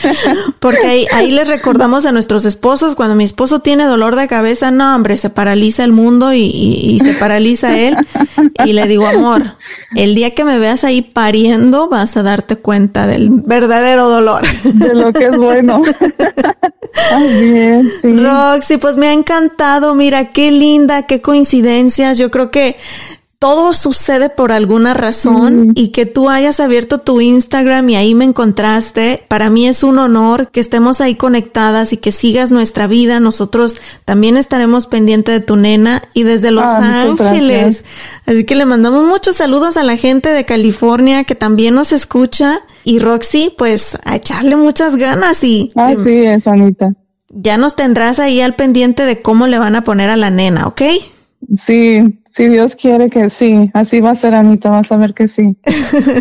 [0.59, 4.71] Porque ahí, ahí les recordamos a nuestros esposos, cuando mi esposo tiene dolor de cabeza,
[4.71, 7.97] no, hombre, se paraliza el mundo y, y- y se paraliza él.
[8.65, 9.43] Y le digo, amor,
[9.95, 14.43] el día que me veas ahí pariendo, vas a darte cuenta del verdadero dolor.
[14.63, 15.81] de lo que es bueno.
[16.93, 18.17] Sí.
[18.17, 19.95] Roxy, pues me ha encantado.
[19.95, 22.17] Mira, qué linda, qué coincidencias.
[22.17, 22.75] Yo creo que
[23.41, 28.23] todo sucede por alguna razón y que tú hayas abierto tu Instagram y ahí me
[28.23, 29.23] encontraste.
[29.29, 33.19] Para mí es un honor que estemos ahí conectadas y que sigas nuestra vida.
[33.19, 37.83] Nosotros también estaremos pendientes de tu nena y desde Los Ah, Ángeles.
[38.27, 42.59] Así que le mandamos muchos saludos a la gente de California que también nos escucha.
[42.83, 46.93] Y Roxy, pues a echarle muchas ganas y Así es, Anita.
[47.29, 50.67] ya nos tendrás ahí al pendiente de cómo le van a poner a la nena,
[50.67, 50.83] ¿ok?
[51.57, 53.69] Sí, si Dios quiere que sí.
[53.73, 54.69] Así va a ser, Anita.
[54.69, 55.57] Vas a ver que sí.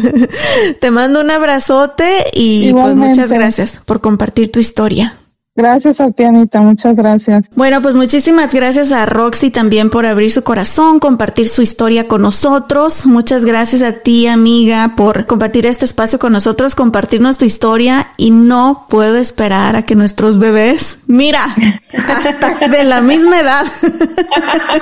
[0.80, 5.19] Te mando un abrazote y pues muchas gracias por compartir tu historia.
[5.56, 6.60] Gracias a ti, Anita.
[6.60, 7.46] Muchas gracias.
[7.56, 12.22] Bueno, pues muchísimas gracias a Roxy también por abrir su corazón, compartir su historia con
[12.22, 13.04] nosotros.
[13.04, 18.30] Muchas gracias a ti, amiga, por compartir este espacio con nosotros, compartirnos tu historia y
[18.30, 21.44] no puedo esperar a que nuestros bebés, mira,
[22.08, 23.66] hasta de la misma edad,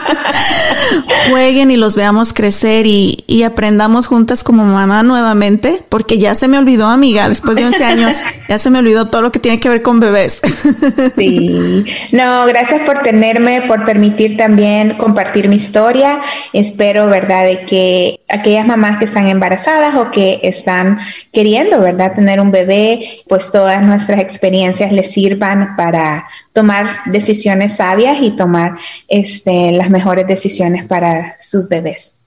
[1.30, 6.46] jueguen y los veamos crecer y, y aprendamos juntas como mamá nuevamente, porque ya se
[6.46, 8.16] me olvidó, amiga, después de 11 años,
[8.50, 10.42] ya se me olvidó todo lo que tiene que ver con bebés.
[11.16, 16.20] Sí, no, gracias por tenerme, por permitir también compartir mi historia.
[16.52, 20.98] Espero, ¿verdad?, de que aquellas mamás que están embarazadas o que están
[21.32, 28.18] queriendo, ¿verdad?, tener un bebé, pues todas nuestras experiencias les sirvan para tomar decisiones sabias
[28.20, 28.78] y tomar
[29.08, 32.18] este, las mejores decisiones para sus bebés.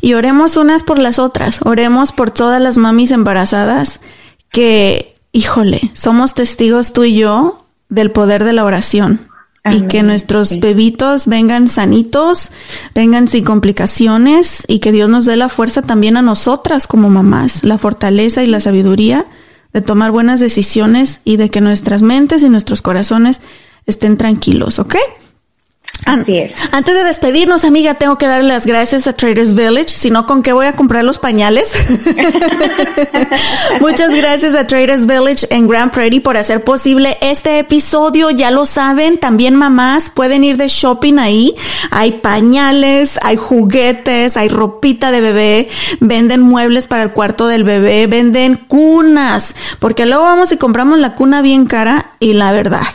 [0.00, 1.60] Y oremos unas por las otras.
[1.64, 4.00] Oremos por todas las mamis embarazadas
[4.50, 9.20] que, híjole, somos testigos tú y yo del poder de la oración.
[9.70, 12.50] Y que nuestros bebitos vengan sanitos,
[12.94, 17.62] vengan sin complicaciones y que Dios nos dé la fuerza también a nosotras como mamás,
[17.62, 19.26] la fortaleza y la sabiduría
[19.74, 23.42] de tomar buenas decisiones y de que nuestras mentes y nuestros corazones
[23.86, 24.96] estén tranquilos, ¿ok?
[26.06, 26.52] An- Así es.
[26.72, 30.42] Antes de despedirnos, amiga, tengo que darle las gracias a Traders Village, si no, ¿con
[30.42, 31.70] qué voy a comprar los pañales?
[33.80, 38.30] Muchas gracias a Traders Village en Grand Prairie por hacer posible este episodio.
[38.30, 41.54] Ya lo saben, también mamás pueden ir de shopping ahí.
[41.90, 45.68] Hay pañales, hay juguetes, hay ropita de bebé,
[46.00, 51.14] venden muebles para el cuarto del bebé, venden cunas, porque luego vamos y compramos la
[51.14, 52.86] cuna bien cara y la verdad.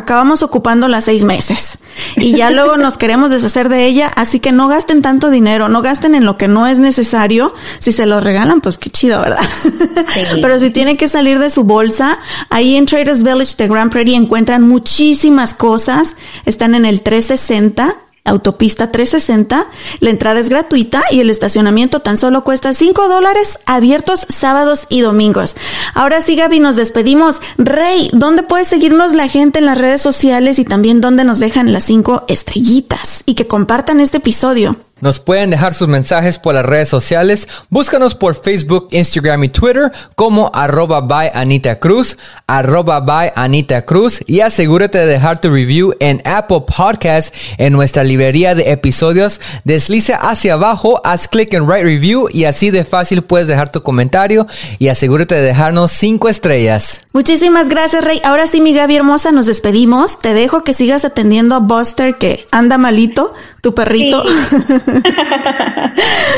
[0.00, 1.78] Acabamos ocupando las seis meses
[2.16, 5.82] y ya luego nos queremos deshacer de ella, así que no gasten tanto dinero, no
[5.82, 7.54] gasten en lo que no es necesario.
[7.80, 9.44] Si se lo regalan, pues qué chido, ¿verdad?
[10.40, 14.16] Pero si tienen que salir de su bolsa, ahí en Traders Village de Grand Prairie
[14.16, 16.14] encuentran muchísimas cosas.
[16.46, 17.96] Están en el 360
[18.30, 19.66] Autopista 360,
[20.00, 25.00] la entrada es gratuita y el estacionamiento tan solo cuesta 5 dólares, abiertos sábados y
[25.00, 25.56] domingos.
[25.94, 27.40] Ahora sí, Gaby, nos despedimos.
[27.58, 31.72] Rey, ¿dónde puede seguirnos la gente en las redes sociales y también dónde nos dejan
[31.72, 34.76] las 5 estrellitas y que compartan este episodio?
[35.00, 37.48] Nos pueden dejar sus mensajes por las redes sociales.
[37.68, 44.20] Búscanos por Facebook, Instagram y Twitter como arroba by Anita Cruz, arroba by Anita Cruz
[44.26, 49.40] y asegúrate de dejar tu review en Apple Podcast en nuestra librería de episodios.
[49.64, 53.82] Desliza hacia abajo, haz clic en Write Review y así de fácil puedes dejar tu
[53.82, 54.46] comentario
[54.78, 57.02] y asegúrate de dejarnos 5 estrellas.
[57.12, 58.20] Muchísimas gracias, Rey.
[58.24, 60.18] Ahora sí, mi Gaby hermosa, nos despedimos.
[60.20, 64.22] Te dejo que sigas atendiendo a Buster, que anda malito, tu perrito.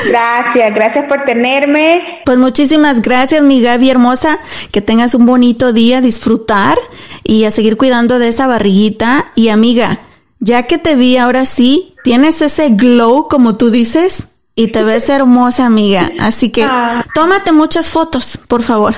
[0.08, 2.20] Gracias, gracias por tenerme.
[2.24, 4.38] Pues muchísimas gracias, mi Gaby hermosa.
[4.72, 6.78] Que tengas un bonito día, disfrutar
[7.22, 9.26] y a seguir cuidando de esa barriguita.
[9.34, 10.00] Y amiga,
[10.40, 15.08] Ya que te vi ahora sí, tienes ese glow como tú dices y te ves
[15.08, 16.10] hermosa, amiga.
[16.20, 17.04] Así que Ah.
[17.14, 18.94] tómate muchas fotos, por favor.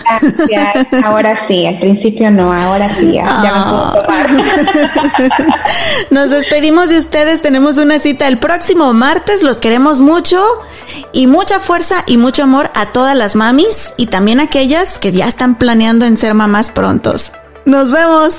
[0.49, 1.05] Gracias.
[1.05, 4.31] Ahora sí, al principio no, ahora sí, ya, ya me puedo tomar.
[6.11, 7.41] Nos despedimos de ustedes.
[7.43, 9.43] Tenemos una cita el próximo martes.
[9.43, 10.43] Los queremos mucho.
[11.13, 15.13] Y mucha fuerza y mucho amor a todas las mamis y también a aquellas que
[15.13, 17.33] ya están planeando en ser mamás prontos.
[17.67, 18.37] Nos vemos.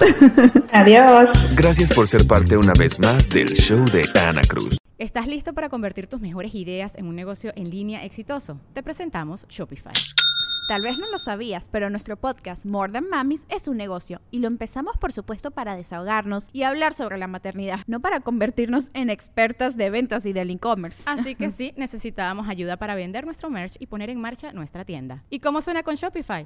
[0.72, 1.56] Adiós.
[1.56, 4.78] Gracias por ser parte una vez más del show de Ana Cruz.
[5.00, 8.60] ¿Estás listo para convertir tus mejores ideas en un negocio en línea exitoso?
[8.74, 9.94] Te presentamos Shopify.
[10.68, 14.40] Tal vez no lo sabías, pero nuestro podcast More Than Mamis es un negocio y
[14.40, 19.10] lo empezamos por supuesto para desahogarnos y hablar sobre la maternidad, no para convertirnos en
[19.10, 21.04] expertas de ventas y del e-commerce.
[21.06, 25.24] Así que sí, necesitábamos ayuda para vender nuestro merch y poner en marcha nuestra tienda.
[25.30, 26.46] ¿Y cómo suena con Shopify?